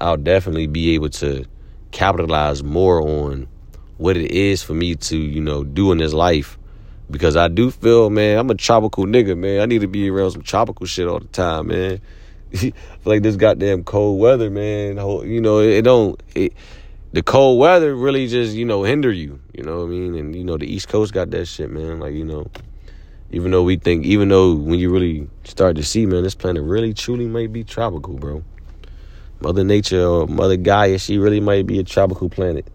I'll 0.00 0.16
definitely 0.16 0.66
be 0.66 0.94
able 0.94 1.10
to 1.10 1.44
capitalize 1.92 2.62
more 2.62 3.00
on 3.00 3.48
what 3.96 4.16
it 4.16 4.32
is 4.32 4.62
for 4.62 4.74
me 4.74 4.96
to, 4.96 5.16
you 5.16 5.40
know, 5.40 5.64
do 5.64 5.92
in 5.92 5.98
this 5.98 6.12
life. 6.12 6.58
Because 7.10 7.37
I 7.37 7.48
do 7.48 7.70
feel, 7.70 8.10
man, 8.10 8.38
I'm 8.38 8.50
a 8.50 8.54
tropical 8.54 9.04
nigga, 9.04 9.37
man. 9.37 9.60
I 9.60 9.66
need 9.66 9.82
to 9.82 9.87
be 9.87 10.10
around 10.10 10.32
some 10.32 10.42
tropical 10.42 10.87
shit 10.87 11.06
all 11.06 11.20
the 11.20 11.26
time, 11.26 11.68
man. 11.68 12.00
like 13.04 13.22
this 13.22 13.37
goddamn 13.37 13.84
cold 13.84 14.20
weather, 14.20 14.50
man. 14.50 14.96
You 14.96 15.40
know, 15.40 15.60
it, 15.60 15.82
don't. 15.82 16.20
It, 16.34 16.54
the 17.14 17.22
cold 17.22 17.61
weather 17.61 17.94
really 17.94 18.27
just 18.27 18.57
you 18.57 18.64
know 18.64 18.83
hinder 18.83 19.12
you 19.12 19.38
you 19.53 19.62
know 19.62 19.79
what 19.79 19.85
i 19.85 19.88
mean? 19.88 20.16
And 20.16 20.35
you 20.35 20.42
know 20.42 20.59
the 20.59 20.66
east 20.66 20.88
coast 20.88 21.14
got 21.14 21.31
that 21.31 21.46
shit 21.46 21.70
man 21.70 22.00
like 22.00 22.12
you 22.12 22.24
know 22.24 22.50
even 23.31 23.53
though 23.53 23.62
we 23.62 23.77
think 23.77 24.05
even 24.05 24.29
though 24.29 24.57
when 24.57 24.81
you 24.81 24.92
really 24.92 25.29
start 25.44 25.77
to 25.77 25.85
see 25.85 26.07
man 26.07 26.24
this 26.24 26.35
planet 26.35 26.64
really 26.64 26.92
truly 26.92 27.27
might 27.27 27.53
be 27.53 27.62
tropical 27.62 28.14
bro. 28.14 28.42
Mother 29.40 29.62
nature 29.62 30.05
or 30.05 30.27
mother 30.27 30.57
gaia 30.57 30.98
she 30.98 31.18
really 31.18 31.38
might 31.38 31.68
be 31.68 31.79
a 31.79 31.85
tropical 31.85 32.29
planet. 32.29 32.66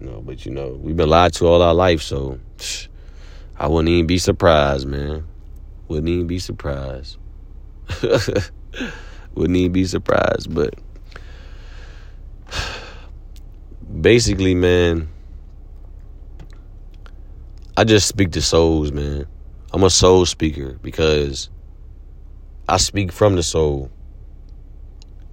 Know 0.00 0.20
but 0.20 0.44
you 0.44 0.50
know 0.50 0.70
we've 0.82 0.96
been 0.96 1.08
lied 1.08 1.34
to 1.34 1.46
all 1.46 1.62
our 1.62 1.74
life 1.74 2.02
so 2.02 2.40
i 3.56 3.68
wouldn't 3.68 3.90
even 3.90 4.08
be 4.08 4.18
surprised 4.18 4.88
man. 4.88 5.24
Wouldn't 5.86 6.08
even 6.08 6.26
be 6.26 6.40
surprised. 6.40 7.18
Wouldn't 9.34 9.56
even 9.56 9.72
be 9.72 9.84
surprised 9.84 10.52
but 10.52 10.74
basically, 14.04 14.54
man, 14.54 15.08
I 17.74 17.84
just 17.84 18.06
speak 18.06 18.32
to 18.32 18.42
souls, 18.42 18.92
man. 18.92 19.26
I'm 19.72 19.82
a 19.82 19.88
soul 19.88 20.26
speaker 20.26 20.78
because 20.82 21.48
I 22.68 22.76
speak 22.76 23.10
from 23.12 23.34
the 23.34 23.42
soul. 23.42 23.90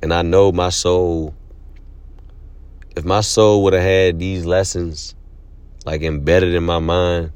And 0.02 0.14
I 0.14 0.22
know 0.22 0.54
my 0.54 0.70
soul, 0.70 1.36
if 2.96 3.04
my 3.04 3.20
soul 3.20 3.62
would 3.66 3.74
have 3.74 3.84
had 3.84 4.20
these 4.20 4.46
lessons 4.46 5.16
like 5.86 6.02
embedded 6.02 6.56
in 6.56 6.64
my 6.64 6.80
mind, 6.80 7.34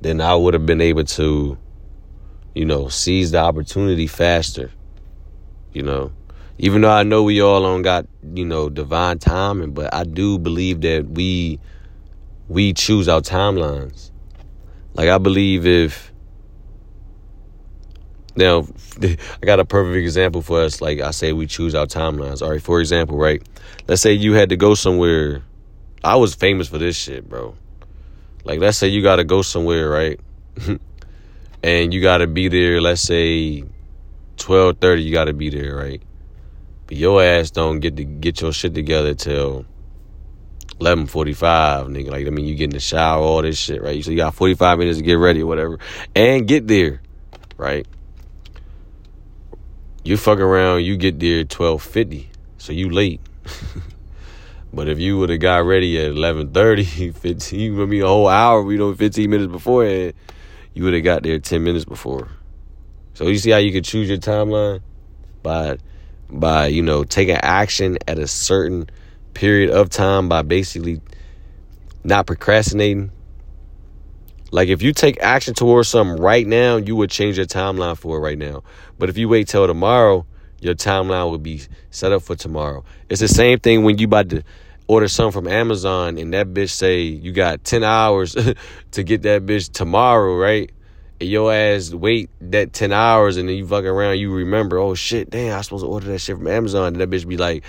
then 0.00 0.22
I 0.22 0.34
would 0.34 0.54
have 0.54 0.64
been 0.64 0.80
able 0.80 1.04
to, 1.04 1.58
you 2.54 2.64
know, 2.64 2.88
seize 2.88 3.30
the 3.32 3.40
opportunity 3.40 4.06
faster. 4.06 4.70
You 5.74 5.82
know, 5.82 6.12
even 6.58 6.82
though 6.82 6.90
I 6.90 7.04
know 7.04 7.22
we 7.22 7.40
all 7.40 7.62
don't 7.62 7.82
got, 7.82 8.06
you 8.34 8.44
know, 8.44 8.68
divine 8.68 9.18
timing, 9.18 9.72
but 9.72 9.94
I 9.94 10.04
do 10.04 10.38
believe 10.38 10.80
that 10.82 11.08
we 11.08 11.60
we 12.48 12.72
choose 12.72 13.08
our 13.08 13.20
timelines. 13.20 14.10
Like 14.94 15.08
I 15.08 15.18
believe 15.18 15.66
if 15.66 16.12
Now, 18.38 18.68
I 19.02 19.16
got 19.42 19.58
a 19.58 19.64
perfect 19.64 19.96
example 19.96 20.42
for 20.42 20.60
us. 20.60 20.80
Like 20.80 21.00
I 21.00 21.10
say, 21.10 21.32
we 21.32 21.46
choose 21.46 21.74
our 21.74 21.86
timelines. 21.86 22.40
All 22.40 22.50
right, 22.50 22.62
for 22.62 22.80
example, 22.80 23.18
right? 23.18 23.42
Let's 23.88 24.00
say 24.00 24.12
you 24.12 24.34
had 24.34 24.50
to 24.50 24.56
go 24.56 24.74
somewhere. 24.74 25.42
I 26.04 26.14
was 26.14 26.34
famous 26.36 26.68
for 26.68 26.78
this 26.78 26.96
shit, 26.96 27.28
bro. 27.28 27.56
Like, 28.44 28.60
let's 28.60 28.78
say 28.78 28.86
you 28.86 29.02
got 29.02 29.16
to 29.16 29.24
go 29.24 29.42
somewhere, 29.42 29.90
right? 29.90 30.20
and 31.64 31.92
you 31.92 32.00
got 32.00 32.18
to 32.18 32.28
be 32.28 32.46
there. 32.46 32.80
Let's 32.80 33.02
say 33.02 33.64
twelve 34.36 34.78
thirty. 34.78 35.02
You 35.02 35.12
got 35.12 35.24
to 35.24 35.32
be 35.32 35.50
there, 35.50 35.74
right? 35.74 36.00
But 36.88 36.96
your 36.96 37.22
ass 37.22 37.50
don't 37.50 37.80
get 37.80 37.96
to 37.96 38.04
get 38.04 38.40
your 38.40 38.52
shit 38.52 38.74
together 38.74 39.14
till 39.14 39.66
eleven 40.80 41.06
forty 41.06 41.34
five, 41.34 41.86
nigga. 41.86 42.10
Like 42.10 42.26
I 42.26 42.30
mean, 42.30 42.46
you 42.46 42.54
get 42.54 42.64
in 42.64 42.70
the 42.70 42.80
shower, 42.80 43.22
all 43.22 43.42
this 43.42 43.58
shit, 43.58 43.82
right? 43.82 44.02
So 44.02 44.10
you 44.10 44.16
got 44.16 44.34
forty 44.34 44.54
five 44.54 44.78
minutes 44.78 44.96
to 44.98 45.04
get 45.04 45.14
ready 45.14 45.42
or 45.42 45.46
whatever, 45.46 45.78
and 46.16 46.48
get 46.48 46.66
there, 46.66 47.02
right? 47.58 47.86
You 50.02 50.16
fuck 50.16 50.38
around, 50.38 50.84
you 50.84 50.96
get 50.96 51.20
there 51.20 51.44
twelve 51.44 51.82
fifty, 51.82 52.30
so 52.56 52.72
you 52.72 52.88
late. 52.88 53.20
but 54.72 54.88
if 54.88 54.98
you 54.98 55.18
would 55.18 55.28
have 55.28 55.40
got 55.40 55.66
ready 55.66 55.98
at 55.98 56.12
11.30, 56.12 57.14
15, 57.16 57.74
gonna 57.74 57.86
be 57.86 58.00
a 58.00 58.06
whole 58.06 58.28
hour, 58.28 58.70
you 58.70 58.78
know, 58.78 58.94
15 58.94 59.28
minutes 59.28 59.50
beforehand, 59.50 60.12
you 60.74 60.84
would 60.84 60.92
have 60.94 61.04
got 61.04 61.22
there 61.22 61.38
10 61.38 61.62
minutes 61.64 61.84
before. 61.84 62.28
So 63.14 63.26
you 63.26 63.38
see 63.38 63.50
how 63.50 63.58
you 63.58 63.72
could 63.72 63.84
choose 63.84 64.08
your 64.08 64.18
timeline? 64.18 64.80
By 65.42 65.78
by, 66.30 66.66
you 66.66 66.82
know, 66.82 67.04
taking 67.04 67.36
action 67.36 67.98
at 68.06 68.18
a 68.18 68.26
certain 68.26 68.88
period 69.34 69.70
of 69.70 69.88
time 69.88 70.28
by 70.28 70.42
basically 70.42 71.00
not 72.04 72.26
procrastinating. 72.26 73.10
Like 74.50 74.68
if 74.68 74.82
you 74.82 74.92
take 74.92 75.20
action 75.20 75.54
towards 75.54 75.88
something 75.88 76.22
right 76.22 76.46
now, 76.46 76.76
you 76.76 76.96
would 76.96 77.10
change 77.10 77.36
your 77.36 77.46
timeline 77.46 77.96
for 77.96 78.16
it 78.16 78.20
right 78.20 78.38
now. 78.38 78.62
But 78.98 79.10
if 79.10 79.18
you 79.18 79.28
wait 79.28 79.48
till 79.48 79.66
tomorrow, 79.66 80.26
your 80.60 80.74
timeline 80.74 81.30
will 81.30 81.38
be 81.38 81.62
set 81.90 82.12
up 82.12 82.22
for 82.22 82.34
tomorrow. 82.34 82.84
It's 83.08 83.20
the 83.20 83.28
same 83.28 83.60
thing 83.60 83.84
when 83.84 83.98
you 83.98 84.06
about 84.06 84.30
to 84.30 84.42
order 84.88 85.06
something 85.06 85.42
from 85.42 85.48
Amazon 85.52 86.16
and 86.16 86.32
that 86.32 86.48
bitch 86.48 86.70
say 86.70 87.02
you 87.02 87.30
got 87.32 87.62
10 87.62 87.84
hours 87.84 88.34
to 88.92 89.02
get 89.02 89.22
that 89.22 89.44
bitch 89.44 89.70
tomorrow, 89.70 90.34
right? 90.36 90.72
Your 91.20 91.52
ass 91.52 91.92
wait 91.92 92.30
that 92.40 92.72
10 92.72 92.92
hours 92.92 93.36
and 93.36 93.48
then 93.48 93.56
you 93.56 93.66
fuck 93.66 93.84
around, 93.84 94.18
you 94.18 94.32
remember, 94.32 94.78
oh 94.78 94.94
shit, 94.94 95.30
damn, 95.30 95.58
I 95.58 95.62
supposed 95.62 95.84
to 95.84 95.88
order 95.88 96.06
that 96.06 96.20
shit 96.20 96.36
from 96.36 96.46
Amazon. 96.46 96.88
And 96.88 97.00
that 97.00 97.10
bitch 97.10 97.26
be 97.26 97.36
like, 97.36 97.64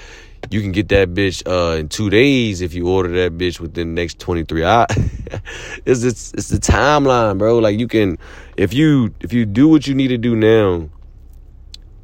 you 0.52 0.62
can 0.62 0.72
get 0.72 0.90
that 0.90 1.14
bitch 1.14 1.44
uh, 1.46 1.78
in 1.78 1.90
two 1.90 2.10
days 2.10 2.62
if 2.62 2.74
you 2.74 2.88
order 2.88 3.10
that 3.10 3.38
bitch 3.38 3.60
within 3.60 3.94
the 3.94 4.02
next 4.02 4.20
23 4.20 4.64
hours. 4.64 4.88
it's, 5.86 6.04
it's 6.04 6.34
it's 6.34 6.50
the 6.50 6.58
timeline, 6.58 7.38
bro. 7.38 7.60
Like 7.60 7.80
you 7.80 7.88
can 7.88 8.18
if 8.58 8.74
you 8.74 9.14
if 9.20 9.34
you 9.34 9.46
do 9.46 9.68
what 9.68 9.86
you 9.86 9.94
need 9.94 10.08
to 10.08 10.18
do 10.18 10.36
now, 10.36 10.90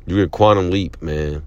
you 0.06 0.16
get 0.18 0.32
quantum 0.32 0.70
leap, 0.70 1.02
man. 1.02 1.44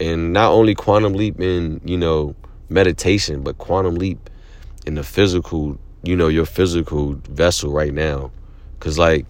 And 0.00 0.32
not 0.32 0.50
only 0.50 0.74
quantum 0.74 1.14
leap 1.14 1.40
in, 1.40 1.80
you 1.84 1.96
know, 1.96 2.34
meditation, 2.68 3.42
but 3.42 3.58
quantum 3.58 3.94
leap 3.94 4.28
in 4.86 4.96
the 4.96 5.04
physical, 5.04 5.78
you 6.02 6.16
know, 6.16 6.28
your 6.28 6.46
physical 6.46 7.14
vessel 7.28 7.72
right 7.72 7.94
now. 7.94 8.32
Cause 8.80 8.98
like 8.98 9.24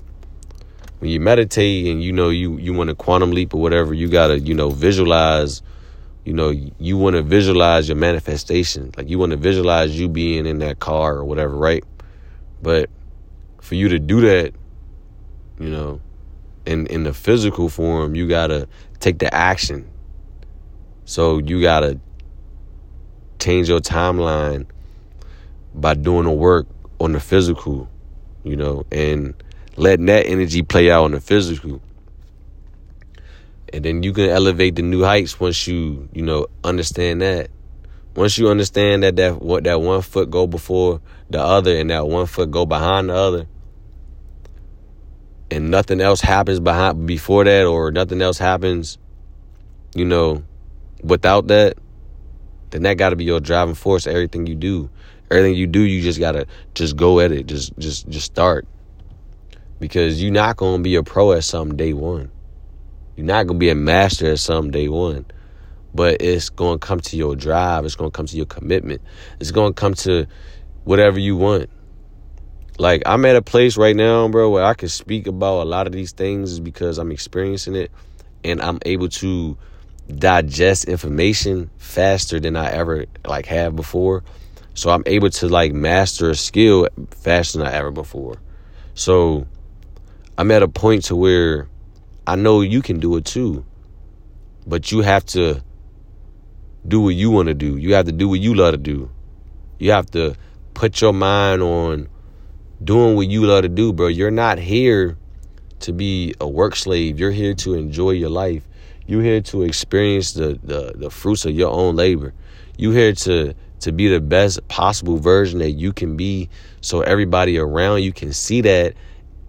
when 0.99 1.11
you 1.11 1.21
meditate 1.21 1.87
and 1.87 2.03
you 2.03 2.13
know 2.13 2.31
you 2.31 2.57
you 2.59 2.73
want 2.73 2.89
to 2.89 2.95
quantum 2.95 3.33
leap 3.33 3.55
or 3.55 3.61
whatever, 3.61 3.95
you 3.95 4.09
gotta, 4.09 4.39
you 4.39 4.55
know, 4.55 4.71
visualize 4.71 5.63
you 6.25 6.33
know, 6.33 6.55
you 6.79 6.97
want 6.97 7.17
to 7.17 7.23
visualize 7.23 7.89
your 7.89 7.97
manifestation. 7.97 8.91
Like 8.97 9.11
you 9.11 9.19
want 9.19 9.31
to 9.33 9.37
visualize 9.37 9.99
you 9.99 10.09
being 10.09 10.47
in 10.47 10.59
that 10.61 10.81
car 10.81 11.17
or 11.17 11.25
whatever, 11.25 11.55
right? 11.55 11.85
But 12.63 12.89
for 13.61 13.75
you 13.75 13.89
to 13.91 13.99
do 13.99 14.23
that, 14.23 14.55
you 15.59 15.69
know, 15.69 16.01
in 16.65 16.87
in 16.87 17.05
the 17.05 17.13
physical 17.13 17.69
form, 17.69 18.15
you 18.15 18.27
got 18.27 18.47
to 18.47 18.67
take 19.01 19.19
the 19.19 19.33
action. 19.35 19.87
So 21.05 21.39
you 21.39 21.61
got 21.61 21.81
to 21.81 22.01
change 23.39 23.69
your 23.69 23.81
timeline 23.81 24.67
by 25.75 25.93
doing 25.93 26.25
the 26.25 26.33
work 26.33 26.67
on 27.01 27.13
the 27.13 27.21
physical, 27.21 27.89
you 28.45 28.57
know, 28.57 28.87
and 28.91 29.35
letting 29.77 30.07
that 30.07 30.27
energy 30.27 30.63
play 30.63 30.91
out 30.91 31.05
on 31.05 31.13
the 31.13 31.21
physical. 31.21 31.81
And 33.73 33.85
then 33.85 34.03
you 34.03 34.13
can 34.13 34.29
elevate 34.29 34.77
the 34.77 34.83
new 34.83 35.03
heights 35.03 35.41
once 35.41 35.67
you 35.67 36.09
you 36.13 36.23
know 36.23 36.47
understand 36.63 37.23
that. 37.23 37.51
Once 38.15 38.39
you 38.39 38.49
understand 38.49 39.03
that 39.03 39.17
that 39.17 39.43
what 39.43 39.65
that 39.65 39.81
one 39.81 40.03
foot 40.03 40.31
go 40.31 40.47
before 40.47 41.01
the 41.31 41.41
other 41.41 41.77
and 41.77 41.91
that 41.91 42.07
one 42.07 42.27
foot 42.27 42.51
go 42.51 42.67
behind 42.67 43.09
the 43.09 43.15
other. 43.15 43.47
And 45.51 45.71
nothing 45.71 46.01
else 46.01 46.21
happens 46.21 46.61
behind 46.61 47.07
before 47.07 47.45
that 47.45 47.65
or 47.65 47.91
nothing 47.91 48.23
else 48.23 48.39
happens 48.39 48.99
you 49.95 50.05
know 50.05 50.43
without 51.03 51.47
that 51.47 51.77
then 52.71 52.83
that 52.83 52.97
got 52.97 53.11
to 53.11 53.17
be 53.17 53.25
your 53.25 53.39
driving 53.39 53.77
force 53.77 54.07
everything 54.07 54.47
you 54.49 54.57
do. 54.57 54.91
Everything 55.31 55.55
you 55.55 55.67
do 55.67 55.81
you 55.81 56.03
just 56.03 56.19
got 56.19 56.33
to 56.33 56.47
just 56.75 56.97
go 56.97 57.21
at 57.21 57.33
it. 57.33 57.47
Just 57.47 57.77
just 57.79 58.09
just 58.09 58.27
start 58.27 58.67
because 59.85 60.23
you're 60.23 60.33
not 60.33 60.57
going 60.57 60.79
to 60.79 60.83
be 60.83 60.95
a 60.95 61.03
pro 61.03 61.33
at 61.33 61.45
something 61.45 61.77
day 61.77 61.93
one 61.93 62.31
you're 63.17 63.27
not 63.27 63.47
gonna 63.47 63.59
be 63.59 63.71
a 63.71 63.75
master 63.75 64.33
at 64.33 64.41
something 64.41 64.71
day 64.73 64.89
one, 64.89 65.27
but 65.95 66.21
it's 66.21 66.51
gonna 66.51 66.79
come 66.79 67.01
to 67.01 67.17
your 67.17 67.37
drive. 67.37 67.85
It's 67.85 67.95
gonna 67.95 68.11
come 68.11 68.27
to 68.27 68.37
your 68.37 68.47
commitment. 68.47 69.03
It's 69.39 69.53
gonna 69.53 69.73
come 69.73 69.95
to 69.95 70.27
whatever 70.85 71.19
you 71.19 71.37
want. 71.37 71.71
Like 72.79 73.03
I'm 73.07 73.25
at 73.25 73.37
a 73.37 73.43
place 73.43 73.77
right 73.77 73.95
now, 73.95 74.27
bro, 74.29 74.51
where 74.51 74.65
I 74.65 74.75
can 74.75 74.89
speak 74.89 75.29
about 75.29 75.63
a 75.63 75.65
lot 75.65 75.87
of 75.87 75.93
these 75.93 76.11
things 76.11 76.59
because 76.59 76.99
I'm 76.99 77.13
experiencing 77.13 77.77
it, 77.77 77.93
and 78.43 78.61
I'm 78.61 78.81
able 78.85 79.09
to 79.11 79.57
digest 80.17 80.87
information 80.87 81.71
faster 81.79 82.41
than 82.41 82.57
I 82.57 82.73
ever 82.73 83.07
like 83.25 83.47
have 83.47 83.77
before. 83.77 84.25
So 84.75 84.91
I'm 84.91 85.05
able 85.07 85.31
to 85.31 85.49
like 85.49 85.73
master 85.73 86.31
a 86.31 86.35
skill 86.35 86.89
faster 87.13 87.59
than 87.59 87.69
I 87.69 87.75
ever 87.75 87.93
before. 87.93 88.39
So 88.95 89.47
I'm 90.37 90.51
at 90.51 90.63
a 90.63 90.69
point 90.69 91.05
to 91.05 91.17
where 91.17 91.69
I 92.27 92.37
know 92.37 92.61
you 92.61 92.83
can 92.83 92.99
do 92.99 93.17
it 93.17 93.25
too. 93.25 93.65
But 94.67 94.91
you 94.91 95.03
have 95.03 95.25
to 95.27 95.63
do 96.87 97.01
what 97.01 97.15
you 97.15 97.31
want 97.31 97.49
to 97.49 97.55
do. 97.55 97.77
You 97.77 97.95
have 97.95 98.07
to 98.07 98.13
do 98.13 98.29
what 98.29 98.41
you 98.41 98.55
love 98.55 98.73
to 98.73 98.79
do. 98.79 99.11
You 99.79 99.93
have 99.93 100.11
to 100.13 100.35
put 100.73 101.01
your 101.01 101.13
mind 101.13 101.63
on 101.63 102.09
doing 102.83 103.17
what 103.17 103.29
you 103.29 103.47
love 103.47 103.63
to 103.63 103.69
do, 103.69 103.93
bro. 103.93 104.09
You're 104.09 104.31
not 104.31 104.59
here 104.59 105.17
to 105.81 105.93
be 105.93 106.35
a 106.41 106.49
work 106.49 106.77
slave. 106.77 107.21
You're 107.21 107.31
here 107.31 107.55
to 107.55 107.75
enjoy 107.75 108.13
your 108.13 108.31
life. 108.31 108.67
You're 109.07 109.23
here 109.23 109.41
to 109.43 109.63
experience 109.63 110.33
the, 110.33 110.59
the, 110.63 110.95
the 110.97 111.11
fruits 111.11 111.45
of 111.45 111.55
your 111.55 111.71
own 111.71 111.97
labor. 111.97 112.33
You're 112.77 112.93
here 112.93 113.13
to 113.13 113.55
to 113.81 113.93
be 113.93 114.09
the 114.09 114.21
best 114.21 114.67
possible 114.69 115.19
version 115.19 115.59
that 115.59 115.73
you 115.73 115.93
can 115.93 116.17
be 116.17 116.49
so 116.81 117.03
everybody 117.03 117.59
around 117.59 118.03
you 118.03 118.15
can 118.15 118.33
see 118.33 118.63
that 118.63 118.95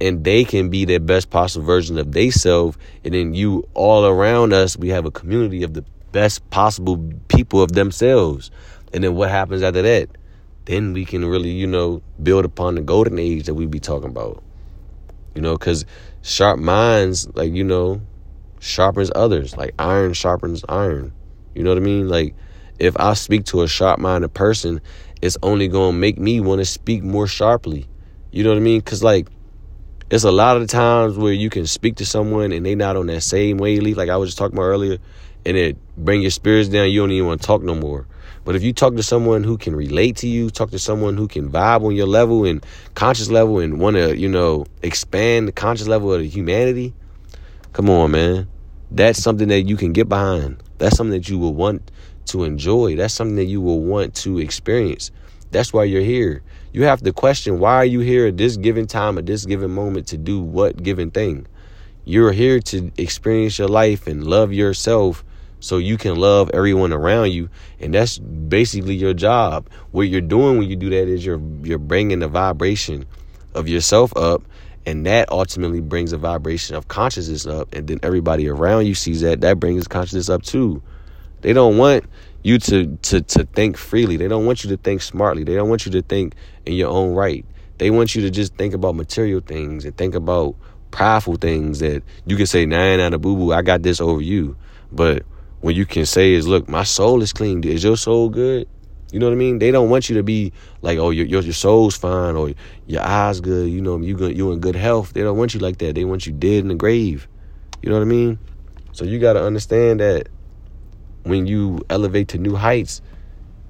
and 0.01 0.23
they 0.23 0.43
can 0.43 0.69
be 0.69 0.86
their 0.86 0.99
best 0.99 1.29
possible 1.29 1.65
version 1.65 1.97
of 1.97 2.12
themselves. 2.12 2.77
And 3.03 3.13
then 3.13 3.34
you 3.34 3.67
all 3.73 4.05
around 4.05 4.53
us, 4.53 4.77
we 4.77 4.89
have 4.89 5.05
a 5.05 5.12
community 5.12 5.63
of 5.63 5.73
the 5.73 5.84
best 6.12 6.49
possible 6.49 7.12
people 7.27 7.62
of 7.62 7.73
themselves. 7.73 8.51
And 8.93 9.03
then 9.03 9.15
what 9.15 9.29
happens 9.29 9.62
after 9.63 9.81
that? 9.81 10.10
Then 10.65 10.93
we 10.93 11.05
can 11.05 11.25
really, 11.25 11.51
you 11.51 11.67
know, 11.67 12.01
build 12.21 12.45
upon 12.45 12.75
the 12.75 12.81
golden 12.81 13.19
age 13.19 13.45
that 13.45 13.53
we 13.53 13.65
be 13.65 13.79
talking 13.79 14.10
about. 14.10 14.43
You 15.36 15.41
know, 15.41 15.58
because 15.58 15.86
sharp 16.21 16.60
minds, 16.60 17.27
like, 17.36 17.53
you 17.53 17.63
know, 17.63 18.01
sharpens 18.60 19.12
others. 19.15 19.55
Like 19.55 19.75
iron 19.77 20.13
sharpens 20.13 20.63
iron. 20.67 21.13
You 21.53 21.63
know 21.63 21.71
what 21.71 21.77
I 21.77 21.81
mean? 21.81 22.10
Like, 22.10 22.36
if 22.79 22.99
I 22.99 23.13
speak 23.13 23.45
to 23.45 23.62
a 23.62 23.67
sharp 23.67 23.99
minded 23.99 24.34
person, 24.34 24.81
it's 25.21 25.38
only 25.41 25.67
going 25.67 25.93
to 25.93 25.97
make 25.97 26.17
me 26.17 26.39
want 26.39 26.60
to 26.60 26.65
speak 26.65 27.03
more 27.03 27.27
sharply. 27.27 27.88
You 28.31 28.43
know 28.43 28.49
what 28.49 28.58
I 28.58 28.62
mean? 28.62 28.79
Because, 28.79 29.03
like, 29.03 29.29
it's 30.09 30.23
a 30.23 30.31
lot 30.31 30.57
of 30.57 30.67
times 30.67 31.17
where 31.17 31.33
you 31.33 31.49
can 31.49 31.65
speak 31.65 31.95
to 31.95 32.05
someone 32.05 32.51
and 32.51 32.65
they 32.65 32.75
not 32.75 32.95
on 32.95 33.07
that 33.07 33.21
same 33.21 33.57
wavelength, 33.57 33.97
like 33.97 34.09
I 34.09 34.17
was 34.17 34.29
just 34.29 34.37
talking 34.37 34.55
about 34.55 34.65
earlier, 34.65 34.97
and 35.45 35.57
it 35.57 35.77
bring 35.97 36.21
your 36.21 36.31
spirits 36.31 36.69
down. 36.69 36.91
You 36.91 37.01
don't 37.01 37.11
even 37.11 37.27
want 37.27 37.41
to 37.41 37.47
talk 37.47 37.63
no 37.63 37.73
more. 37.73 38.05
But 38.43 38.55
if 38.55 38.61
you 38.61 38.73
talk 38.73 38.95
to 38.95 39.03
someone 39.03 39.43
who 39.43 39.57
can 39.57 39.75
relate 39.75 40.17
to 40.17 40.27
you, 40.27 40.51
talk 40.51 40.69
to 40.71 40.79
someone 40.79 41.17
who 41.17 41.27
can 41.27 41.49
vibe 41.49 41.83
on 41.83 41.95
your 41.95 42.05
level 42.05 42.45
and 42.45 42.63
conscious 42.93 43.31
level 43.31 43.59
and 43.59 43.79
want 43.79 43.95
to, 43.95 44.15
you 44.15 44.29
know, 44.29 44.65
expand 44.83 45.47
the 45.47 45.51
conscious 45.51 45.87
level 45.87 46.13
of 46.13 46.23
humanity, 46.23 46.93
come 47.73 47.89
on, 47.89 48.11
man. 48.11 48.47
That's 48.91 49.21
something 49.21 49.47
that 49.47 49.63
you 49.63 49.75
can 49.75 49.91
get 49.91 50.07
behind. 50.07 50.61
That's 50.77 50.95
something 50.95 51.19
that 51.19 51.27
you 51.27 51.39
will 51.39 51.55
want 51.55 51.89
to 52.27 52.43
enjoy. 52.43 52.95
That's 52.95 53.13
something 53.15 53.37
that 53.37 53.45
you 53.45 53.61
will 53.61 53.79
want 53.81 54.13
to 54.17 54.37
experience. 54.37 55.09
That's 55.49 55.73
why 55.73 55.85
you're 55.85 56.01
here 56.01 56.43
you 56.75 56.83
have 56.83 57.01
to 57.01 57.13
question 57.13 57.59
why 57.59 57.75
are 57.75 57.85
you 57.85 58.01
here 58.01 58.27
at 58.27 58.38
this 58.38 58.57
given 58.57 58.88
time 58.88 59.17
at 59.17 59.25
this 59.25 59.45
given 59.45 59.71
moment 59.71 60.07
to 60.07 60.17
do 60.17 60.39
what 60.41 60.81
given 60.83 61.09
thing 61.11 61.47
you're 62.03 62.31
here 62.31 62.59
to 62.59 62.91
experience 62.97 63.57
your 63.57 63.67
life 63.67 64.07
and 64.07 64.25
love 64.25 64.53
yourself 64.53 65.23
so 65.61 65.77
you 65.77 65.97
can 65.97 66.15
love 66.15 66.51
everyone 66.53 66.93
around 66.93 67.31
you 67.31 67.49
and 67.79 67.93
that's 67.93 68.19
basically 68.19 68.95
your 68.95 69.13
job 69.13 69.67
what 69.91 70.03
you're 70.03 70.21
doing 70.21 70.57
when 70.59 70.69
you 70.69 70.75
do 70.75 70.89
that 70.89 71.07
is 71.07 71.25
you're 71.25 71.41
you're 71.63 71.79
bringing 71.79 72.19
the 72.19 72.27
vibration 72.27 73.05
of 73.53 73.67
yourself 73.67 74.15
up 74.17 74.43
And 74.85 75.05
that 75.07 75.31
ultimately 75.31 75.81
brings 75.81 76.13
a 76.13 76.17
vibration 76.17 76.75
of 76.75 76.88
consciousness 76.88 77.47
up. 77.47 77.73
And 77.73 77.88
then 77.88 77.99
everybody 78.03 78.47
around 78.47 78.85
you 78.85 78.93
sees 78.93 79.21
that. 79.21 79.41
That 79.41 79.59
brings 79.59 79.88
consciousness 79.88 80.29
up 80.29 80.43
too. 80.43 80.83
They 81.41 81.53
don't 81.53 81.77
want 81.77 82.05
you 82.45 82.60
to, 82.60 82.95
to, 82.97 83.21
to 83.21 83.43
think 83.43 83.75
freely. 83.75 84.17
They 84.17 84.27
don't 84.27 84.45
want 84.45 84.63
you 84.63 84.69
to 84.69 84.77
think 84.77 85.01
smartly. 85.01 85.43
They 85.43 85.55
don't 85.55 85.67
want 85.67 85.88
you 85.88 85.91
to 85.93 86.03
think 86.03 86.36
in 86.67 86.73
your 86.73 86.91
own 86.91 87.15
right. 87.15 87.43
They 87.79 87.89
want 87.89 88.13
you 88.13 88.21
to 88.21 88.29
just 88.29 88.53
think 88.53 88.75
about 88.75 88.93
material 88.93 89.39
things 89.39 89.84
and 89.84 89.97
think 89.97 90.13
about 90.13 90.55
prideful 90.91 91.38
things 91.38 91.79
that 91.79 92.03
you 92.27 92.36
can 92.38 92.45
say, 92.45 92.67
nah, 92.67 92.97
nah, 92.97 93.10
nah, 93.10 93.17
boo 93.17 93.36
boo, 93.36 93.51
I 93.51 93.63
got 93.63 93.81
this 93.81 93.99
over 93.99 94.21
you. 94.21 94.55
But 94.91 95.23
when 95.62 95.75
you 95.75 95.88
can 95.88 96.05
say 96.05 96.34
is, 96.34 96.47
look, 96.47 96.69
my 96.69 96.84
soul 96.84 97.23
is 97.23 97.34
clean. 97.34 97.63
Is 97.63 97.84
your 97.84 97.97
soul 97.97 98.29
good? 98.29 98.67
You 99.12 99.17
know 99.17 99.25
what 99.25 99.34
I 99.34 99.38
mean? 99.38 99.58
They 99.58 99.71
don't 99.71 99.89
want 99.89 100.08
you 100.08 100.15
to 100.17 100.23
be 100.23 100.53
like, 100.84 100.99
oh, 100.99 101.10
your 101.10 101.25
your, 101.25 101.41
your 101.41 101.53
soul's 101.53 101.97
fine 101.97 102.36
or 102.36 102.51
your 102.86 103.01
eyes 103.01 103.41
good. 103.41 103.71
You 103.71 103.81
know, 103.81 103.97
you 103.97 104.15
you 104.27 104.51
in 104.51 104.60
good 104.60 104.75
health. 104.75 105.13
They 105.13 105.21
don't 105.21 105.38
want 105.38 105.55
you 105.55 105.60
like 105.60 105.79
that. 105.79 105.95
They 105.95 106.05
want 106.05 106.27
you 106.27 106.31
dead 106.31 106.60
in 106.60 106.67
the 106.67 106.75
grave. 106.75 107.27
You 107.81 107.89
know 107.89 107.95
what 107.95 108.03
I 108.03 108.05
mean? 108.05 108.38
So 108.91 109.03
you 109.03 109.17
got 109.17 109.34
to 109.34 109.43
understand 109.43 109.99
that 109.99 110.27
when 111.25 111.47
you 111.47 111.81
elevate 111.89 112.27
to 112.29 112.38
new 112.38 112.55
heights, 112.55 113.01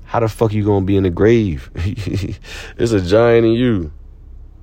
how 0.04 0.20
the 0.20 0.28
fuck 0.28 0.54
you 0.54 0.63
gonna 0.63 0.86
be 0.86 0.98
in 0.98 1.04
the 1.04 1.10
grave? 1.10 1.72
There's 2.78 2.91
a 2.91 3.02
giant 3.02 3.46
in 3.46 3.54
you. 3.54 3.91